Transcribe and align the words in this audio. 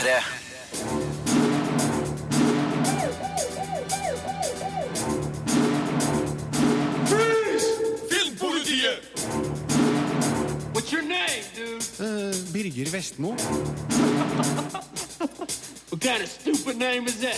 P3. 0.00 0.22
Filmpolitiet! 8.08 9.02
What's 10.72 10.90
your 10.90 11.02
name, 11.02 11.44
dude? 11.54 11.82
Birger 12.52 12.90
Vestmo. 12.90 13.34
What 15.90 16.00
kind 16.00 16.22
of 16.22 16.28
stupid 16.28 16.78
name 16.78 17.06
is 17.06 17.18
that? 17.20 17.36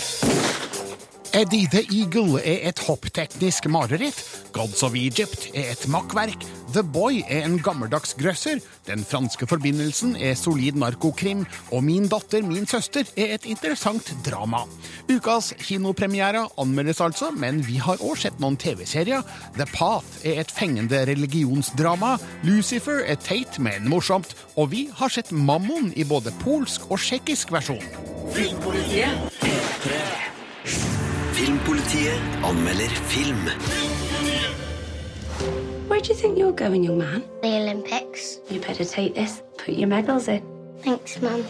Eddie 1.33 1.67
the 1.71 1.87
Eagle 1.91 2.37
er 2.37 2.59
et 2.69 2.79
hoppteknisk 2.79 3.67
mareritt. 3.69 4.43
Gods 4.53 4.83
of 4.83 4.95
Egypt 4.95 5.51
er 5.55 5.71
et 5.71 5.87
makkverk. 5.87 6.45
The 6.73 6.83
Boy 6.83 7.21
er 7.29 7.45
en 7.45 7.59
gammeldags 7.61 8.15
grøsser. 8.17 8.61
Den 8.87 9.03
franske 9.05 9.45
forbindelsen 9.49 10.15
er 10.17 10.33
solid 10.39 10.79
narkokrim. 10.81 11.43
Og 11.71 11.85
Min 11.85 12.07
datter, 12.09 12.43
min 12.47 12.67
søster 12.67 13.05
er 13.17 13.35
et 13.35 13.45
interessant 13.45 14.09
drama. 14.25 14.63
Ukas 15.11 15.53
kinopremiere 15.61 16.47
anmeldes 16.59 17.01
altså, 17.05 17.31
men 17.37 17.61
vi 17.67 17.77
har 17.77 18.01
òg 18.01 18.17
sett 18.23 18.41
noen 18.41 18.57
TV-serier. 18.57 19.21
The 19.59 19.67
Path 19.75 20.25
er 20.25 20.41
et 20.41 20.55
fengende 20.55 21.03
religionsdrama. 21.09 22.17
Lucifer 22.49 23.05
er 23.05 23.21
teit, 23.21 23.59
men 23.61 23.89
morsomt. 23.93 24.33
Og 24.57 24.73
vi 24.73 24.87
har 24.97 25.13
sett 25.13 25.33
Mammon 25.33 25.93
i 25.93 26.09
både 26.09 26.33
polsk 26.41 26.89
og 26.89 27.03
tsjekkisk 27.03 27.53
versjon. 27.53 27.85
Filmpolitiet 31.37 32.45
anmelder 32.49 32.97
film. 33.13 33.51
Where 35.93 36.01
do 36.01 36.09
you 36.09 36.15
think 36.15 36.39
you're 36.39 36.53
going, 36.53 36.85
young 36.85 36.97
man? 36.97 37.23
The 37.43 37.49
Olympics. 37.49 38.41
You 38.49 38.61
better 38.61 38.83
take 38.83 39.15
this. 39.15 39.43
Put 39.59 39.75
your 39.75 39.89
medals 39.89 40.27
in. 40.27 40.43
Thanks, 40.83 41.21
Mum. 41.21 41.45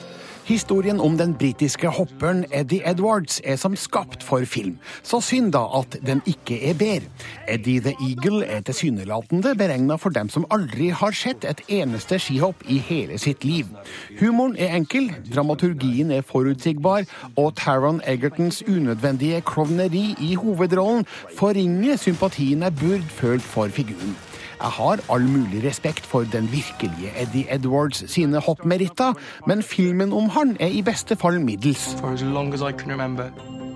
Historien 0.45 1.00
om 1.00 1.14
den 1.19 1.37
britiske 1.38 1.88
hopperen 1.88 2.45
Eddie 2.50 2.83
Edwards 2.91 3.41
er 3.44 3.56
som 3.56 3.77
skapt 3.77 4.22
for 4.22 4.42
film. 4.44 4.78
Så 5.03 5.20
synd 5.22 5.53
da 5.55 5.62
at 5.78 5.94
den 6.06 6.22
ikke 6.27 6.58
er 6.70 6.75
bedre. 6.75 7.06
Eddie 7.48 7.81
the 7.81 7.94
Eagle 8.03 8.42
er 8.47 8.61
tilsynelatende 8.66 9.55
beregna 9.55 9.94
for 9.94 10.11
dem 10.11 10.28
som 10.28 10.47
aldri 10.50 10.88
har 10.91 11.14
sett 11.14 11.47
et 11.47 11.62
eneste 11.69 12.19
skihopp 12.19 12.66
i 12.66 12.81
hele 12.83 13.19
sitt 13.22 13.47
liv. 13.47 13.70
Humoren 14.19 14.59
er 14.59 14.75
enkel, 14.75 15.12
dramaturgien 15.34 16.11
er 16.11 16.27
forutsigbar, 16.27 17.06
og 17.36 17.55
Taron 17.62 18.03
Egertons 18.06 18.64
unødvendige 18.66 19.41
klovneri 19.47 20.16
i 20.19 20.34
hovedrollen 20.34 21.06
forringer 21.38 21.97
sympatien 21.97 22.66
jeg 22.66 22.78
burde 22.83 23.16
følt 23.22 23.42
for 23.42 23.69
figuren. 23.69 24.19
Jeg 24.62 24.70
har 24.70 25.00
all 25.10 25.24
mulig 25.27 25.64
respekt 25.64 26.05
for 26.06 26.22
den 26.32 26.46
virkelige 26.52 27.10
Eddie 27.18 27.48
Edwards 27.50 28.05
sine 28.12 28.38
hoppmeritter, 28.38 29.16
men 29.46 29.62
filmen 29.62 30.12
om 30.14 30.28
han 30.30 30.56
er 30.60 30.70
i 30.70 30.84
beste 30.86 31.16
fall 31.19 31.41
middels. 31.42 31.96
For 31.98 32.14
as 32.14 32.22
long 32.22 32.54
as 32.54 32.62
I 32.62 32.70
can 32.70 32.92
remember, 32.92 33.32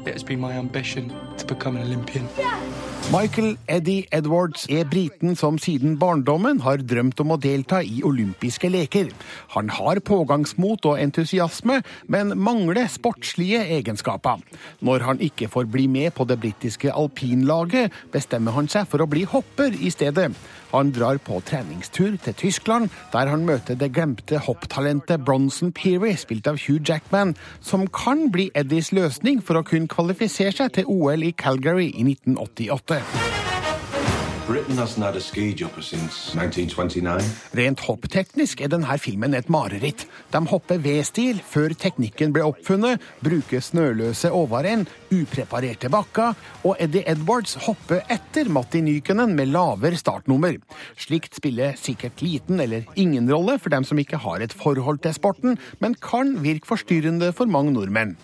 it 0.07 0.13
has 0.13 0.23
been 0.23 0.41
my 0.41 0.53
ambition 0.53 1.11
to 1.39 1.47
become 1.47 1.77
an 1.77 1.83
Olympian. 1.87 2.29
Michael 3.11 3.57
Eddie 3.71 4.07
Edwards 4.11 4.67
er 4.71 4.87
briten 4.91 5.37
som 5.39 5.59
siden 5.63 5.95
barndommen 5.99 6.59
har 6.65 6.83
drømt 6.83 7.21
om 7.23 7.35
å 7.35 7.39
delta 7.39 7.79
i 7.83 8.01
olympiske 8.07 8.67
leker. 8.71 9.13
Han 9.55 9.71
har 9.71 10.01
pågangsmot 10.03 10.87
og 10.91 10.99
entusiasme, 11.03 11.81
men 12.11 12.35
mangler 12.39 12.91
sportslige 12.91 13.63
egenskaper. 13.79 14.43
Når 14.83 15.07
han 15.07 15.23
ikke 15.23 15.47
får 15.51 15.71
bli 15.71 15.87
med 15.87 16.15
på 16.19 16.27
det 16.27 16.39
britiske 16.43 16.91
alpinlaget, 16.91 17.95
bestemmer 18.11 18.59
han 18.59 18.71
seg 18.71 18.91
for 18.91 19.03
å 19.03 19.11
bli 19.11 19.23
hopper 19.23 19.75
i 19.79 19.95
stedet. 19.95 20.33
Han 20.77 20.93
drar 20.93 21.17
på 21.25 21.41
treningstur 21.49 22.19
til 22.21 22.35
Tyskland, 22.37 22.91
der 23.13 23.31
han 23.33 23.47
møter 23.49 23.79
det 23.81 23.93
glemte 23.97 24.41
hopptalentet 24.45 25.25
Bronson 25.25 25.73
Peary, 25.73 26.13
spilt 26.21 26.49
av 26.51 26.61
Hugh 26.61 26.83
Jackman, 26.85 27.35
som 27.65 27.87
kan 27.89 28.29
bli 28.33 28.51
Eddies 28.55 28.93
løsning 28.93 29.41
for 29.41 29.57
å 29.57 29.65
kunne 29.67 29.89
kvalifisere 29.89 30.53
seg 30.53 30.77
til 30.77 30.93
OL 30.93 31.25
i 31.25 31.33
Calgary 31.33 31.89
i 31.95 32.05
1988. 32.13 33.36
Rent 37.59 37.81
hoppteknisk 37.83 38.61
er 38.63 38.71
denne 38.71 38.95
filmen 39.03 39.35
et 39.35 39.49
mareritt. 39.51 40.05
De 40.31 40.41
hopper 40.53 40.79
V-stil 40.85 41.41
før 41.43 41.75
teknikken 41.75 42.31
ble 42.37 42.45
oppfunnet, 42.47 43.03
bruker 43.27 43.65
snøløse 43.65 44.31
overrenn, 44.31 44.85
upreparerte 45.11 45.91
bakker, 45.91 46.39
og 46.63 46.79
Eddie 46.79 47.03
Edwards 47.11 47.57
hopper 47.67 48.05
etter 48.07 48.47
Matti 48.47 48.85
Nykenen 48.87 49.35
med 49.35 49.51
lavere 49.51 49.99
startnummer. 49.99 50.61
Slikt 50.95 51.35
spiller 51.41 51.75
sikkert 51.83 52.23
liten 52.23 52.63
eller 52.63 52.87
ingen 52.95 53.27
rolle 53.27 53.59
for 53.59 53.75
dem 53.75 53.83
som 53.83 53.99
ikke 53.99 54.23
har 54.23 54.47
et 54.47 54.55
forhold 54.55 55.03
til 55.03 55.19
sporten, 55.19 55.59
men 55.83 55.99
kan 55.99 56.37
virke 56.47 56.71
forstyrrende 56.71 57.35
for 57.35 57.51
mange 57.51 57.75
nordmenn. 57.75 58.15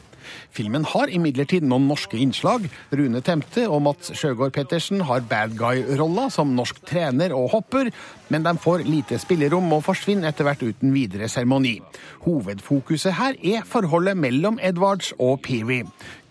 Filmen 0.53 0.85
har 0.85 1.09
imidlertid 1.09 1.65
noen 1.65 1.87
norske 1.89 2.19
innslag. 2.21 2.67
Rune 2.93 3.23
Temte 3.25 3.65
og 3.73 3.81
Mats 3.87 4.13
Sjøgaard 4.19 4.53
Pettersen 4.57 5.01
har 5.09 5.25
bad 5.29 5.57
guy-rolla 5.57 6.29
som 6.33 6.53
norsk 6.57 6.83
trener 6.89 7.33
og 7.37 7.51
hopper, 7.55 7.89
men 8.33 8.47
de 8.47 8.57
får 8.57 8.87
lite 8.89 9.21
spillerom 9.21 9.69
og 9.77 9.85
forsvinner 9.91 10.33
etter 10.33 10.49
hvert 10.49 10.65
uten 10.65 10.95
videre 10.97 11.29
seremoni. 11.29 11.77
Hovedfokuset 12.25 13.19
her 13.19 13.37
er 13.39 13.67
forholdet 13.69 14.17
mellom 14.17 14.59
Edwards 14.63 15.13
og 15.21 15.43
Peary. 15.45 15.83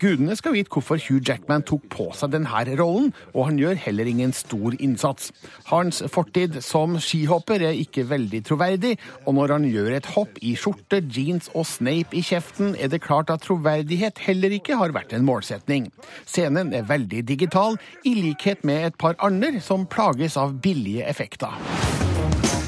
Gudene 0.01 0.34
skal 0.34 0.56
vite 0.56 0.72
hvorfor 0.73 0.97
Hugh 0.97 1.22
Jackman 1.22 1.62
tok 1.67 1.84
på 1.94 2.07
seg 2.17 2.31
denne 2.34 2.63
rollen, 2.79 3.12
og 3.35 3.51
han 3.51 3.59
gjør 3.62 3.78
heller 3.84 4.09
ingen 4.09 4.34
stor 4.34 4.73
innsats. 4.79 5.29
Hans 5.69 6.01
fortid 6.09 6.57
som 6.66 6.97
skihopper 6.97 7.62
er 7.67 7.78
ikke 7.78 8.07
veldig 8.09 8.41
troverdig, 8.50 8.95
og 9.28 9.38
når 9.38 9.56
han 9.57 9.69
gjør 9.69 10.00
et 10.00 10.09
hopp 10.16 10.41
i 10.41 10.56
skjorte, 10.57 11.03
jeans 11.06 11.51
og 11.53 11.69
Snape 11.69 12.18
i 12.18 12.25
kjeften, 12.25 12.73
er 12.81 12.89
det 12.89 13.03
klart 13.06 13.29
at 13.29 13.45
troverdighet 13.45 14.25
heller 14.25 14.57
ikke 14.57 14.79
har 14.81 14.95
vært 14.95 15.13
en 15.13 15.28
målsetning. 15.28 15.91
Scenen 16.25 16.73
er 16.73 16.89
veldig 16.89 17.22
digital, 17.29 17.78
i 18.01 18.18
likhet 18.18 18.66
med 18.66 18.89
et 18.89 18.97
par 18.97 19.19
andre 19.22 19.62
som 19.62 19.85
plages 19.85 20.39
av 20.39 20.57
billige 20.66 21.06
effekter. 21.06 21.91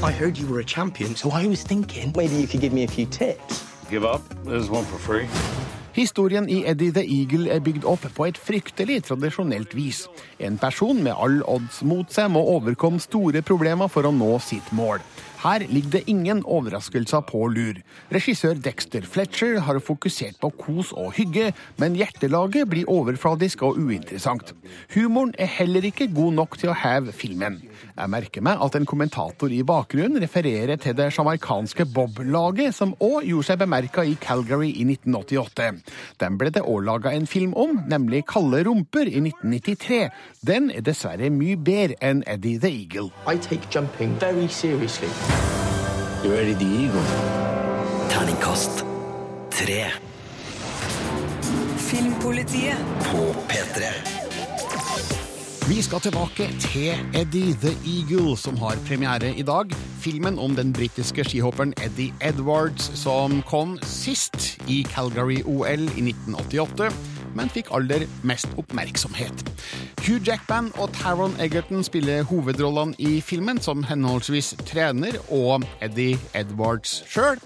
I 0.03 0.11
heard 0.11 0.37
you 0.37 0.47
were 0.47 0.59
a 0.59 0.65
champion, 0.65 1.15
so 1.15 1.31
I 1.31 1.47
was 1.47 1.63
thinking 1.63 2.11
maybe 2.13 2.35
you 2.35 2.45
could 2.45 2.59
give 2.59 2.73
me 2.73 2.83
a 2.83 2.87
few 2.89 3.05
tips. 3.05 3.63
Give 3.89 4.03
up. 4.03 4.21
There's 4.43 4.69
one 4.69 4.83
for 4.83 4.97
free. 4.97 5.29
Historien 5.93 6.49
i 6.49 6.65
Eddie 6.67 6.91
the 6.91 7.03
Eagle 7.07 7.47
er 7.47 7.61
bygd 7.63 7.85
opp 7.87 8.03
på 8.17 8.25
et 8.27 8.35
fryktelig 8.35 8.97
tradisjonelt 9.07 9.71
vis. 9.77 10.01
En 10.43 10.57
person 10.59 10.99
med 11.05 11.15
all 11.15 11.39
odds 11.47 11.79
mot 11.87 12.11
seg 12.11 12.33
må 12.35 12.41
overkomme 12.57 12.99
store 12.99 13.43
problemer 13.47 13.87
for 13.87 14.03
å 14.03 14.11
nå 14.11 14.33
sitt 14.43 14.73
mål. 14.75 14.99
Her 15.43 15.63
ligger 15.69 15.97
det 15.97 16.03
ingen 16.11 16.43
overraskelser 16.43 17.23
på 17.29 17.45
lur. 17.51 17.79
Regissør 18.11 18.59
Dexter 18.59 19.07
Fletcher 19.07 19.61
har 19.63 19.79
fokusert 19.83 20.41
på 20.43 20.51
kos 20.59 20.91
og 20.97 21.13
hygge, 21.15 21.53
men 21.79 21.95
hjertelaget 21.99 22.67
blir 22.71 22.91
overfladisk 22.91 23.63
og 23.67 23.79
uinteressant. 23.79 24.51
Humoren 24.97 25.31
er 25.39 25.51
heller 25.61 25.87
ikke 25.87 26.11
god 26.11 26.39
nok 26.41 26.59
til 26.59 26.71
å 26.71 26.79
heve 26.79 27.15
filmen. 27.15 27.61
Jeg 27.93 28.09
merker 28.09 28.41
meg 28.45 28.61
at 28.65 28.75
en 28.77 28.87
kommentator 28.89 29.51
i 29.53 29.61
bakgrunnen 29.67 30.17
refererer 30.23 30.79
til 30.81 30.95
det 30.97 31.11
sjamaikanske 31.13 31.85
Bob-laget, 31.93 32.73
som 32.73 32.95
òg 32.97 33.27
gjorde 33.29 33.47
seg 33.51 33.59
bemerka 33.61 34.05
i 34.07 34.15
Calgary 34.21 34.71
i 34.73 34.85
1988. 34.87 35.67
Den 36.23 36.39
ble 36.41 36.49
det 36.55 36.63
òg 36.65 36.81
laga 36.87 37.13
en 37.13 37.27
film 37.29 37.53
om, 37.53 37.77
nemlig 37.89 38.23
Kalde 38.29 38.63
rumper 38.65 39.05
i 39.05 39.21
1993. 39.21 40.01
Den 40.41 40.71
er 40.73 40.81
dessverre 40.85 41.29
mye 41.33 41.59
bedre 41.59 41.99
enn 42.01 42.23
Eddie 42.25 42.57
the 42.59 42.71
Eagle. 42.73 43.11
I 43.29 43.37
take 43.37 43.69
jumping 43.69 44.17
very 44.19 44.47
seriously. 44.47 45.09
You're 46.23 46.39
Eddie 46.39 46.57
the 46.57 46.71
Eagle. 46.85 47.05
Terningkast 48.09 48.85
tre 49.53 49.85
Filmpolitiet. 51.77 52.77
på 53.11 53.35
P3. 53.47 54.12
Vi 55.63 55.81
skal 55.81 56.01
tilbake 56.03 56.49
til 56.59 56.91
Eddie 57.15 57.53
the 57.61 57.71
Eagle, 57.87 58.37
som 58.37 58.57
har 58.57 58.75
premiere 58.87 59.29
i 59.37 59.41
dag. 59.47 59.71
Filmen 60.03 60.39
om 60.39 60.55
den 60.55 60.73
britiske 60.73 61.23
skihopperen 61.23 61.71
Eddie 61.85 62.11
Edwards, 62.21 62.89
som 62.99 63.41
kom 63.47 63.77
sist 63.81 64.59
i 64.67 64.81
Calgary-OL 64.89 65.85
i 65.95 66.03
1988, 66.03 66.89
men 67.35 67.53
fikk 67.55 67.71
aller 67.71 68.03
mest 68.27 68.51
oppmerksomhet. 68.59 69.45
Hugh 70.03 70.19
Jackman 70.27 70.67
og 70.75 70.91
Taron 70.99 71.39
Egerton 71.39 71.83
spiller 71.87 72.27
hovedrollene 72.27 72.99
i 72.99 73.21
filmen, 73.21 73.61
som 73.63 73.87
henholdsvis 73.87 74.57
trener 74.67 75.15
og 75.29 75.63
Eddie 75.81 76.19
Edwards 76.35 77.05
sjøl. 77.07 77.39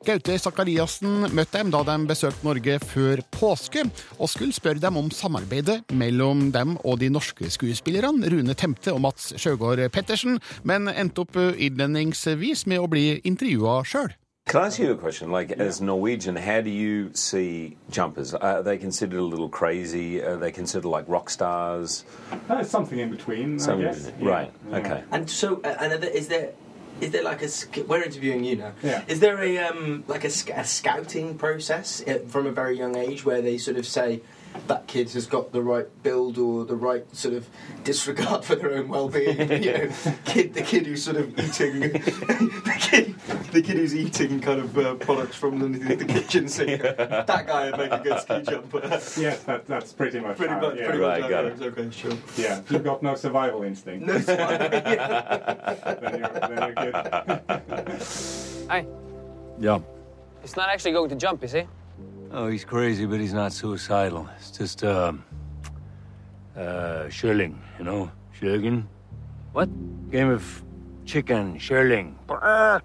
Gaute 0.00 0.32
Sakariassen 0.40 1.26
møtte 1.36 1.58
dem 1.60 1.68
da 1.74 1.82
de 1.84 1.94
besøkte 2.08 2.46
Norge 2.46 2.78
før 2.88 3.20
påske, 3.36 3.82
og 4.16 4.30
skulle 4.32 4.54
spørre 4.56 4.80
dem 4.80 4.96
om 4.96 5.10
samarbeidet 5.12 5.82
mellom 5.92 6.46
dem 6.54 6.78
og 6.88 7.02
de 7.02 7.10
norske 7.12 7.50
skuespillerne 7.52 8.30
Rune 8.32 8.54
Temte 8.56 8.94
og 8.96 9.02
Mats 9.04 9.34
Sjøgaard 9.36 9.82
Pettersen, 9.92 10.38
men 10.64 10.88
endte 10.88 11.20
opp 11.26 11.36
innledningsvis 11.36 12.64
med 12.72 12.80
å 12.80 12.88
bli 12.88 13.18
intervjua 13.28 13.82
sjøl. 13.84 14.14
Can 14.48 14.62
I 14.64 14.66
ask 14.68 14.80
you 14.80 14.90
a 14.90 14.96
question? 14.96 15.30
Like, 15.30 15.52
as 15.60 15.82
Norwegian, 15.82 16.34
how 16.34 16.62
do 16.62 16.70
you 16.70 17.10
see 17.12 17.76
jumpers? 17.92 18.32
Are 18.32 18.62
they 18.62 18.78
considered 18.78 19.20
a 19.20 19.22
little 19.22 19.50
crazy? 19.50 20.22
Are 20.22 20.38
they 20.38 20.50
considered 20.50 20.88
like 20.88 21.04
rock 21.12 21.28
stars? 21.28 22.04
Uh, 22.48 22.64
something 22.64 22.98
in 22.98 23.10
between, 23.10 23.60
Some- 23.60 23.80
I 23.80 23.82
guess. 23.92 24.10
Yeah, 24.18 24.28
Right. 24.28 24.50
yeah. 24.70 24.78
Okay. 24.78 25.02
And 25.12 25.28
so, 25.28 25.60
uh, 25.62 25.76
and 25.78 25.92
there- 26.02 26.16
is 26.16 26.28
there 26.28 26.48
Is 27.00 27.10
there 27.10 27.22
like 27.22 27.42
a 27.42 27.48
we're 27.82 28.02
interviewing 28.02 28.44
you 28.44 28.56
now? 28.56 28.72
Yeah. 28.82 29.04
Is 29.08 29.20
there 29.20 29.42
a 29.42 29.58
um 29.58 30.04
like 30.06 30.24
a, 30.24 30.32
a 30.54 30.64
scouting 30.64 31.38
process 31.38 32.02
uh, 32.06 32.20
from 32.28 32.46
a 32.46 32.52
very 32.52 32.76
young 32.76 32.96
age 32.96 33.24
where 33.24 33.42
they 33.42 33.58
sort 33.58 33.76
of 33.76 33.86
say 33.86 34.20
that 34.66 34.86
kid 34.86 35.10
has 35.10 35.26
got 35.26 35.52
the 35.52 35.62
right 35.62 35.86
build 36.02 36.38
or 36.38 36.64
the 36.64 36.74
right 36.76 37.04
sort 37.14 37.34
of 37.34 37.48
disregard 37.84 38.44
for 38.44 38.54
their 38.56 38.74
own 38.74 38.88
well-being? 38.88 39.38
you 39.62 39.72
know, 39.72 39.90
kid, 40.24 40.54
the 40.54 40.62
kid 40.62 40.86
who's 40.86 41.02
sort 41.04 41.16
of 41.16 41.28
eating 41.38 41.80
the 41.80 42.76
kid, 42.80 43.14
the 43.52 43.62
kid 43.62 43.76
who's 43.76 43.94
eating 43.94 44.40
kind 44.40 44.60
of 44.60 44.76
uh, 44.78 44.94
products 44.96 45.36
from 45.36 45.58
the, 45.72 45.94
the 45.96 46.04
kitchen 46.04 46.48
sink. 46.48 46.80
That 47.30 47.46
guy 47.46 47.70
would 47.70 47.78
make 47.78 47.92
a 47.92 47.98
good 48.02 48.20
ski 48.20 48.42
jumper. 48.42 48.78
yeah, 49.20 49.36
that, 49.46 49.66
that's 49.66 49.92
pretty 49.92 50.20
much 50.20 50.36
Pretty 50.36 50.54
much, 50.54 50.76
yeah. 50.76 50.84
pretty 50.84 50.98
Right, 50.98 51.20
much. 51.22 51.30
got 51.30 51.44
it. 51.46 51.62
Okay, 51.62 51.90
sure. 51.90 52.12
Yeah, 52.36 52.60
you've 52.70 52.84
got 52.84 53.02
no 53.02 53.14
survival 53.14 53.62
instinct. 53.62 54.06
No, 54.06 54.14
it's 54.14 54.26
fine. 54.26 54.36
then, 56.00 56.18
you're, 56.18 56.28
then 56.48 56.62
you're 56.62 56.90
good. 56.90 58.00
Hey, 58.70 58.86
Yeah. 59.58 59.78
he's 60.42 60.56
not 60.56 60.68
actually 60.68 60.92
going 60.92 61.08
to 61.10 61.16
jump, 61.16 61.42
is 61.44 61.52
he? 61.52 61.64
Oh, 62.32 62.46
he's 62.46 62.64
crazy, 62.64 63.06
but 63.06 63.18
he's 63.20 63.32
not 63.32 63.52
suicidal. 63.52 64.28
It's 64.38 64.50
just, 64.52 64.84
um, 64.84 65.24
uh, 66.56 67.08
shirling, 67.08 67.60
you 67.78 67.84
know? 67.84 68.10
Shirling? 68.32 68.88
What? 69.52 69.68
Game 70.10 70.30
of 70.30 70.62
chicken, 71.04 71.58
shirling. 71.58 72.16
Uh, 72.28 72.78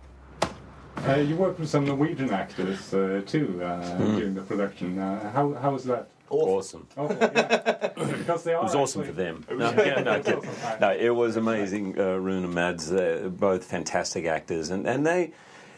you 1.18 1.36
worked 1.36 1.60
with 1.60 1.70
some 1.70 1.86
Norwegian 1.86 2.32
actors 2.32 2.92
uh, 2.94 3.22
too 3.26 3.62
uh, 3.64 3.82
Hmm. 3.98 4.16
during 4.18 4.34
the 4.34 4.42
production. 4.42 4.98
Uh, 4.98 5.30
how, 5.32 5.54
how 5.54 5.72
was 5.72 5.84
that? 5.84 6.08
Awesome. 6.28 6.88
Awful, 6.98 7.16
yeah. 7.18 7.90
because 8.18 8.44
they 8.44 8.54
It 8.54 8.56
are 8.56 8.64
was 8.64 8.74
awesome 8.74 9.02
actually- 9.02 9.14
for 9.14 9.22
them. 9.22 9.46
No, 9.60 9.72
yeah, 9.86 10.02
no, 10.02 10.14
It 10.16 10.26
was 10.26 10.48
awesome. 10.48 10.80
no, 10.82 10.92
it 10.92 11.10
was 11.16 11.36
amazing. 11.38 12.00
Uh, 12.00 12.16
Rune 12.16 12.46
and 12.46 12.54
Mads, 12.54 12.92
uh, 12.92 13.30
both 13.32 13.64
fantastic 13.66 14.26
actors, 14.26 14.72
and, 14.72 14.88
and 14.88 15.06
they 15.06 15.34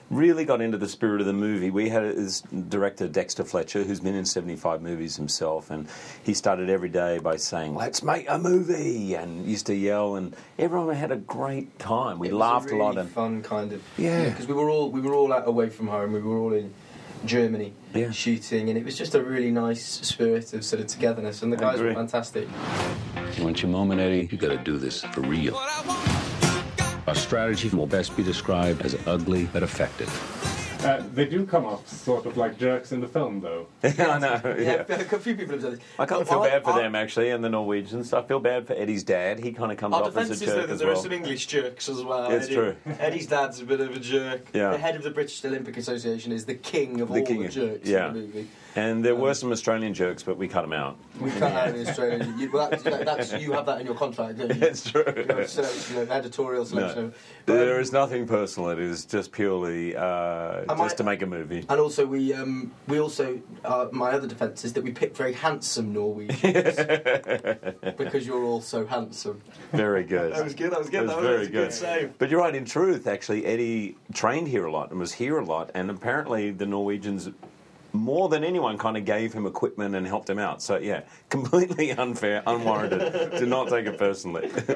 really 0.09 0.45
got 0.45 0.61
into 0.61 0.77
the 0.77 0.87
spirit 0.87 1.19
of 1.21 1.27
the 1.27 1.33
movie. 1.33 1.69
We 1.69 1.89
had 1.89 2.03
his 2.03 2.41
director 2.69 3.07
Dexter 3.07 3.43
Fletcher, 3.43 3.83
who's 3.83 3.99
been 3.99 4.15
in 4.15 4.25
75 4.25 4.81
movies 4.81 5.15
himself, 5.17 5.69
and 5.69 5.87
he 6.23 6.33
started 6.33 6.69
every 6.69 6.89
day 6.89 7.19
by 7.19 7.35
saying, 7.37 7.75
"Let's 7.75 8.03
make 8.03 8.25
a 8.29 8.37
movie," 8.39 9.15
and 9.15 9.45
used 9.45 9.65
to 9.67 9.75
yell, 9.75 10.15
and 10.15 10.35
everyone 10.57 10.95
had 10.95 11.11
a 11.11 11.17
great 11.17 11.77
time. 11.79 12.19
We 12.19 12.29
It 12.29 12.33
was 12.33 12.39
laughed 12.39 12.71
a, 12.71 12.75
a, 12.75 12.77
lot, 12.77 12.97
and 12.97 13.09
fun 13.09 13.41
kind 13.43 13.73
of 13.73 13.81
Yeah. 13.97 14.29
because 14.29 14.47
we 14.47 14.53
were 14.53 14.69
all 14.69 14.89
we 14.91 15.01
were 15.01 15.13
all 15.13 15.33
out 15.33 15.47
away 15.47 15.69
from 15.69 15.87
home. 15.87 16.13
We 16.13 16.21
were 16.21 16.37
all 16.37 16.53
in 16.53 16.73
Germany 17.25 17.73
Yeah. 17.93 18.11
shooting, 18.11 18.69
and 18.69 18.77
it 18.77 18.85
was 18.85 18.97
just 18.97 19.15
a 19.15 19.21
really 19.23 19.51
nice 19.51 19.83
spirit 19.83 20.53
of 20.53 20.63
sort 20.63 20.79
of 20.81 20.87
togetherness. 20.87 21.41
And 21.41 21.51
the 21.51 21.57
guys 21.57 21.79
were 21.81 21.93
fantastic. 21.93 22.47
You 23.37 23.43
want 23.43 23.61
your 23.61 23.71
moment, 23.71 23.99
Eddie? 23.99 24.29
You 24.31 24.37
gotta 24.37 24.57
do 24.57 24.77
this 24.77 25.01
for 25.03 25.21
real. 25.21 25.57
Our 27.07 27.15
strategy 27.15 27.69
will 27.69 27.87
best 27.87 28.15
be 28.17 28.23
described 28.23 28.81
as 28.81 28.97
ugly 29.07 29.45
but 29.53 29.63
effective. 29.63 30.09
Uh, 30.83 31.01
they 31.13 31.25
do 31.25 31.45
come 31.45 31.65
off 31.65 31.87
sort 31.87 32.25
of 32.27 32.37
like 32.37 32.59
jerks 32.59 32.91
in 32.91 32.99
the 33.01 33.07
film, 33.07 33.39
though. 33.41 33.65
I 33.83 34.19
know. 34.19 34.41
Yeah, 34.59 34.83
Yeah. 34.87 34.95
a 34.95 35.17
few 35.17 35.35
people 35.35 35.53
have 35.53 35.61
said 35.61 35.71
this. 35.73 35.79
I 35.97 36.05
kind 36.05 36.21
of 36.21 36.29
Well, 36.29 36.43
feel 36.43 36.51
bad 36.51 36.63
for 36.63 36.71
our- 36.71 36.81
them 36.81 36.95
actually, 36.95 37.31
and 37.31 37.43
the 37.43 37.49
Norwegians. 37.49 38.13
I 38.13 38.21
feel 38.23 38.39
bad 38.39 38.67
for 38.67 38.73
Eddie's 38.73 39.03
dad. 39.03 39.39
He 39.39 39.53
kind 39.53 39.71
of 39.71 39.77
comes 39.77 39.95
Our 39.95 40.01
off 40.03 40.07
defence 40.09 40.29
as 40.31 40.41
a 40.41 40.43
is 40.45 40.49
jerk 40.51 40.67
that 40.67 40.73
as 40.73 40.79
there 40.79 40.91
are 40.91 40.95
some 40.95 41.11
English 41.13 41.47
jerks 41.47 41.89
as 41.89 42.03
well. 42.03 42.29
It's 42.29 42.45
Eddie, 42.45 42.55
true. 42.55 42.75
Eddie's 42.99 43.25
dad's 43.27 43.59
a 43.61 43.63
bit 43.65 43.79
of 43.79 43.95
a 43.95 43.99
jerk. 43.99 44.47
Yeah. 44.53 44.71
The 44.71 44.77
head 44.77 44.95
of 44.95 45.03
the 45.03 45.09
British 45.11 45.43
Olympic 45.45 45.77
Association 45.77 46.31
is 46.31 46.45
the 46.45 46.55
king 46.55 47.01
of 47.01 47.07
The 47.07 47.21
all 47.21 47.25
king 47.25 47.39
the 47.39 47.45
of- 47.47 47.51
jerks 47.53 47.87
yeah. 47.89 48.09
in 48.09 48.13
the 48.13 48.19
movie. 48.19 48.47
And 48.77 49.03
there 49.03 49.15
were 49.15 49.33
some 49.33 49.51
Australian 49.51 49.95
jerks, 49.95 50.21
but 50.21 50.37
we 50.37 50.47
cut 50.47 50.61
them 50.61 50.71
out. 50.71 50.99
We 51.19 51.31
cut 51.31 51.51
out 51.51 51.75
in 51.75 51.87
Australia. 51.87 52.31
You, 52.37 52.51
well, 52.51 52.69
that's, 52.69 52.83
that- 52.83 53.05
that's, 53.05 53.33
you 53.33 53.51
have 53.53 53.65
that 53.65 53.81
in 53.81 53.87
your 53.87 53.95
contract, 53.95 54.37
don't 54.37 54.55
you? 54.55 54.61
It's 54.67 54.91
true. 54.91 55.03
You 55.17 55.25
have 55.35 55.49
select- 55.49 55.89
you 55.89 55.95
know, 55.95 56.11
editorial 56.13 56.63
selection. 56.63 57.07
No. 57.07 57.13
But, 57.47 57.53
um, 57.53 57.57
There 57.59 57.79
is 57.79 57.91
nothing 57.91 58.27
personal. 58.27 58.69
It 58.69 58.77
is 58.77 59.03
just 59.05 59.31
purely 59.31 59.95
uh, 59.95 60.63
just 60.77 60.93
I- 60.93 60.97
to 60.97 61.03
make 61.03 61.23
a 61.23 61.25
movie. 61.25 61.65
And 61.67 61.79
also, 61.79 62.05
we 62.05 62.35
um, 62.35 62.71
we 62.87 62.99
also 62.99 63.41
uh, 63.65 63.87
my 63.91 64.11
other 64.11 64.27
defence 64.27 64.63
is 64.63 64.73
that 64.73 64.83
we 64.83 64.91
picked 64.91 65.17
very 65.17 65.33
handsome 65.33 65.91
Norwegians 65.91 66.75
because 67.97 68.27
you're 68.27 68.43
all 68.43 68.61
so 68.61 68.85
handsome. 68.85 69.41
Very 69.71 70.03
good. 70.03 70.33
That 70.35 70.43
was 70.43 70.53
good. 70.53 70.71
That 70.71 70.77
was 70.79 70.89
good. 70.91 71.09
That 71.09 71.15
was 71.17 71.23
that 71.25 71.29
very 71.31 71.39
was 71.39 71.47
a 71.47 71.51
good. 71.51 71.63
good 71.69 71.73
save. 71.73 72.17
But 72.19 72.29
you're 72.29 72.41
right. 72.41 72.53
In 72.53 72.65
truth, 72.65 73.07
actually, 73.07 73.43
Eddie 73.47 73.97
trained 74.13 74.47
here 74.49 74.65
a 74.65 74.71
lot 74.71 74.91
and 74.91 74.99
was 74.99 75.13
here 75.13 75.39
a 75.39 75.45
lot, 75.45 75.71
and 75.73 75.89
apparently 75.89 76.51
the 76.51 76.67
Norwegians. 76.67 77.29
More 77.93 78.29
than 78.29 78.43
anyone, 78.43 78.77
kind 78.77 78.97
of 78.97 79.05
gave 79.05 79.33
him 79.33 79.45
equipment 79.45 79.95
and 79.95 80.05
helped 80.05 80.29
him 80.29 80.39
out. 80.39 80.61
So 80.61 80.77
yeah, 80.77 81.01
completely 81.29 81.91
unfair, 81.91 82.43
unwarranted. 82.45 83.39
Do 83.39 83.45
not 83.45 83.69
take 83.69 83.85
it 83.85 83.97
personally. 83.97 84.49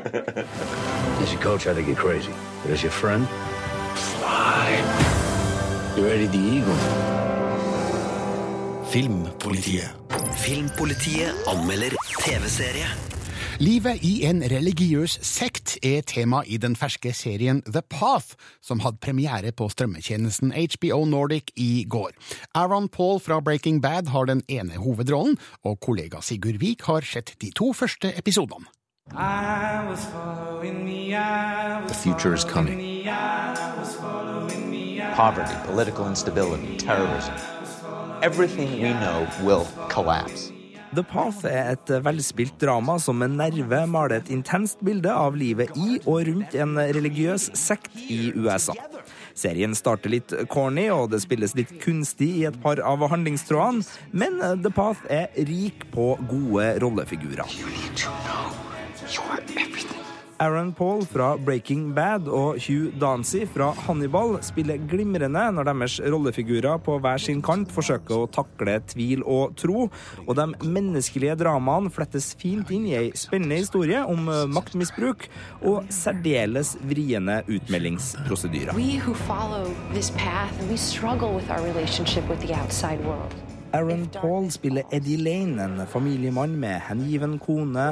As 1.22 1.31
your 1.31 1.42
coach, 1.42 1.68
I 1.68 1.74
think 1.74 1.88
you're 1.88 1.96
crazy. 1.96 2.34
But 2.63 2.72
as 2.72 2.81
your 2.81 2.92
friend, 2.92 3.28
fly. 3.96 5.94
You're 5.96 6.10
Eddie 6.10 6.28
the 6.28 6.38
Eagle. 6.38 6.75
Filmpolitiet. 8.92 9.92
Filmpolitiet 10.44 11.34
anmelder 11.46 11.96
TV-serie. 12.24 13.11
Livet 13.62 14.02
i 14.02 14.24
en 14.25 14.40
religiøs 14.42 15.19
sekt 15.22 15.75
er 15.86 16.02
tema 16.10 16.40
i 16.50 16.58
den 16.58 16.74
ferske 16.74 17.12
serien 17.13 17.60
The 17.68 17.84
Path, 17.86 18.34
som 18.58 18.80
hadde 18.81 18.98
premiere 19.06 19.52
på 19.54 19.68
strømmetjenesten 19.69 20.50
HBO 20.50 21.04
Nordic 21.06 21.52
i 21.62 21.86
går. 21.86 22.10
Aaron 22.58 22.88
Paul 22.90 23.19
fra 23.22 23.38
Breaking 23.40 23.78
Bad 23.84 24.10
har 24.10 24.25
den 24.25 24.42
ene 24.50 24.81
hovedrollen, 24.81 25.38
og 25.62 25.78
kollega 25.80 26.24
Sigurd 26.25 26.58
Vik 26.58 26.81
har 26.90 27.06
sett 27.06 27.36
de 27.42 27.52
to 27.54 27.69
første 27.74 28.10
episodene. 28.18 28.66
The 31.88 31.94
future 31.94 32.34
is 32.34 32.44
coming. 32.44 33.06
Poverty, 35.13 35.56
political 35.68 36.08
instability, 36.08 36.78
terrorism. 36.78 37.34
Everything 38.24 38.81
we 38.81 38.94
know 38.94 39.28
will 39.46 39.68
collapse. 39.90 40.52
The 40.91 41.03
Path 41.07 41.45
er 41.47 41.69
et 41.71 41.91
velspilt 42.03 42.57
drama 42.59 42.97
som 42.99 43.21
med 43.21 43.38
nerve 43.39 43.77
maler 43.88 44.17
et 44.17 44.31
intenst 44.33 44.81
bilde 44.83 45.07
av 45.07 45.38
livet 45.39 45.71
i 45.79 46.01
og 46.01 46.25
rundt 46.27 46.57
en 46.59 46.75
religiøs 46.75 47.47
sekt 47.55 47.95
i 47.95 48.33
USA. 48.35 48.75
Serien 49.31 49.71
starter 49.77 50.11
litt 50.11 50.35
corny, 50.51 50.89
og 50.91 51.13
det 51.13 51.21
spilles 51.23 51.55
litt 51.55 51.71
kunstig 51.79 52.27
i 52.41 52.45
et 52.49 52.59
par 52.63 52.83
av 52.83 53.07
handlingstrådene, 53.07 53.88
men 54.11 54.43
The 54.65 54.73
Path 54.75 55.07
er 55.07 55.31
rik 55.47 55.88
på 55.95 56.11
gode 56.27 56.67
rollefigurer. 56.83 57.47
Aaron 60.41 60.71
Paul 60.73 61.03
fra 61.05 61.35
Breaking 61.38 61.91
Bad 61.93 62.25
og 62.25 62.55
Hugh 62.65 62.89
Dancy 63.01 63.43
fra 63.53 63.67
Hannibal 63.85 64.39
spiller 64.41 64.79
glimrende 64.89 65.43
når 65.53 65.67
deres 65.69 65.99
rollefigurer 66.01 66.79
på 66.81 66.95
hver 66.97 67.21
sin 67.21 67.43
kant 67.45 67.69
forsøker 67.69 68.23
å 68.23 68.29
takle 68.33 68.79
tvil 68.89 69.21
og 69.21 69.53
tro, 69.62 69.83
og 70.25 70.31
de 70.39 70.48
menneskelige 70.65 71.36
dramaene 71.43 71.93
flettes 71.93 72.31
fint 72.41 72.71
inn 72.74 72.88
i 72.89 72.95
ei 72.98 73.12
spennende 73.13 73.60
historie 73.62 74.01
om 74.01 74.31
eh, 74.33 74.48
maktmisbruk 74.50 75.27
og 75.62 75.91
særdeles 75.93 76.74
vriene 76.89 77.43
utmeldingsprosedyrer. 77.45 78.74
Aaron 83.77 84.07
Paul 84.17 84.50
spiller 84.51 84.89
Eddie 84.91 85.21
Lane, 85.21 85.62
en 85.69 85.86
familiemann 85.88 86.57
med 86.60 86.81
hengiven 86.89 87.38
kone, 87.39 87.86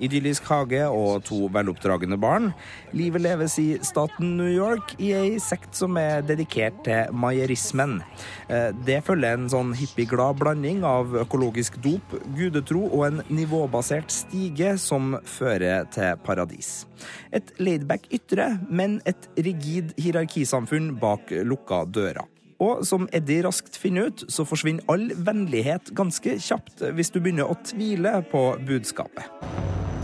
idyllisk 0.00 0.46
hage 0.50 0.82
og 0.88 1.24
to 1.28 1.48
veloppdragne 1.52 2.16
barn. 2.20 2.50
Livet 2.96 3.24
leves 3.24 3.58
i 3.58 3.66
staten 3.84 4.36
New 4.38 4.50
York 4.50 4.94
i 4.98 5.12
ei 5.16 5.36
sekt 5.42 5.76
som 5.78 5.96
er 6.00 6.24
dedikert 6.26 6.82
til 6.86 7.12
majerismen. 7.12 8.00
Eh, 8.48 8.70
Det 8.72 9.02
følger 9.04 9.34
en 9.36 9.48
sånn 9.52 9.74
hippieglad 9.76 10.38
blanding 10.40 10.82
av 10.84 11.14
økologisk 11.22 11.76
dop, 11.82 12.16
gudetro 12.36 12.86
og 12.88 13.06
en 13.06 13.22
nivåbasert 13.28 14.10
stige 14.10 14.78
som 14.78 15.18
fører 15.24 15.84
til 15.92 16.16
paradis. 16.24 16.86
Et 17.32 17.52
laidback 17.58 18.08
ytre, 18.12 18.58
men 18.68 19.00
et 19.06 19.28
rigid 19.36 19.92
hierarkisamfunn 19.98 20.94
bak 21.00 21.30
lukka 21.44 21.84
dører. 21.86 22.31
Og 22.62 22.84
som 22.86 23.08
Eddie 23.16 23.42
raskt 23.42 23.76
finner 23.80 24.10
ut, 24.10 24.24
så 24.30 24.46
forsvinner 24.46 24.86
all 24.92 25.08
vennlighet 25.16 25.90
ganske 25.98 26.36
kjapt 26.38 26.84
hvis 26.94 27.10
du 27.10 27.18
begynner 27.18 27.50
å 27.50 27.58
tvile 27.66 28.20
på 28.30 28.44
budskapet. 28.68 29.26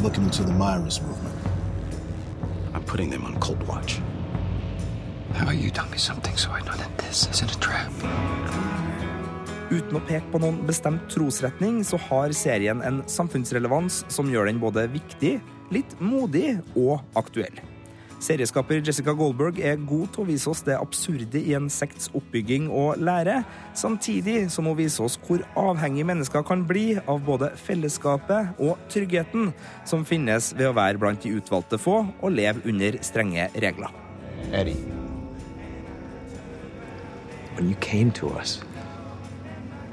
Looking 0.02 0.26
into 0.26 0.44
the 0.44 0.54
Myris 0.54 1.00
movement. 1.02 1.34
I'm 2.74 2.84
putting 2.84 3.10
them 3.10 3.24
on 3.26 3.38
cold 3.40 3.62
watch. 3.68 4.00
How 5.34 5.52
you 5.52 5.70
tell 5.70 5.86
me 5.90 5.98
something 5.98 6.36
so 6.36 6.50
I 6.50 6.62
know 6.62 6.74
that 6.74 6.98
this 6.98 7.28
isn't 7.30 7.54
a 7.54 7.60
trap? 7.60 7.92
Uten 9.68 9.98
å 9.98 10.04
peke 10.08 10.24
på 10.32 10.40
noen 10.40 10.62
bestemt 10.66 11.10
trosretning, 11.12 11.82
så 11.84 11.98
har 12.08 12.32
serien 12.32 12.80
en 12.82 13.02
samfunnsrelevans 13.04 14.00
som 14.08 14.30
gjør 14.32 14.48
den 14.48 14.62
både 14.62 14.86
viktig, 14.94 15.34
litt 15.74 15.98
modig 16.00 16.56
og 16.72 17.02
aktuell. 17.20 17.60
Serieskaper 18.18 18.80
Jessica 18.82 19.12
Goldberg 19.14 19.60
er 19.62 19.78
god 19.86 20.08
til 20.14 20.24
å 20.24 20.26
vise 20.26 20.50
oss 20.50 20.64
det 20.66 20.74
absurde 20.74 21.38
i 21.38 21.54
en 21.54 21.68
sekts 21.70 22.10
oppbygging 22.18 22.66
og 22.74 22.98
lære, 22.98 23.44
samtidig 23.78 24.48
som 24.50 24.66
hun 24.66 24.78
viser 24.78 25.06
oss 25.06 25.14
hvor 25.22 25.44
avhengig 25.58 26.06
mennesker 26.08 26.42
kan 26.46 26.64
bli 26.66 26.96
av 26.98 27.22
både 27.26 27.52
fellesskapet 27.62 28.58
og 28.58 28.80
tryggheten 28.90 29.52
som 29.86 30.06
finnes 30.08 30.50
ved 30.58 30.70
å 30.70 30.74
være 30.78 30.98
blant 30.98 31.22
de 31.22 31.36
utvalgte 31.38 31.78
få 31.78 32.00
og 32.10 32.34
leve 32.34 32.64
under 32.66 32.98
strenge 33.06 33.46
regler. 33.54 33.94
Eddie. 34.50 34.82
When 37.54 37.70
you 37.70 37.76
came 37.80 38.10
to 38.12 38.28
us, 38.30 38.60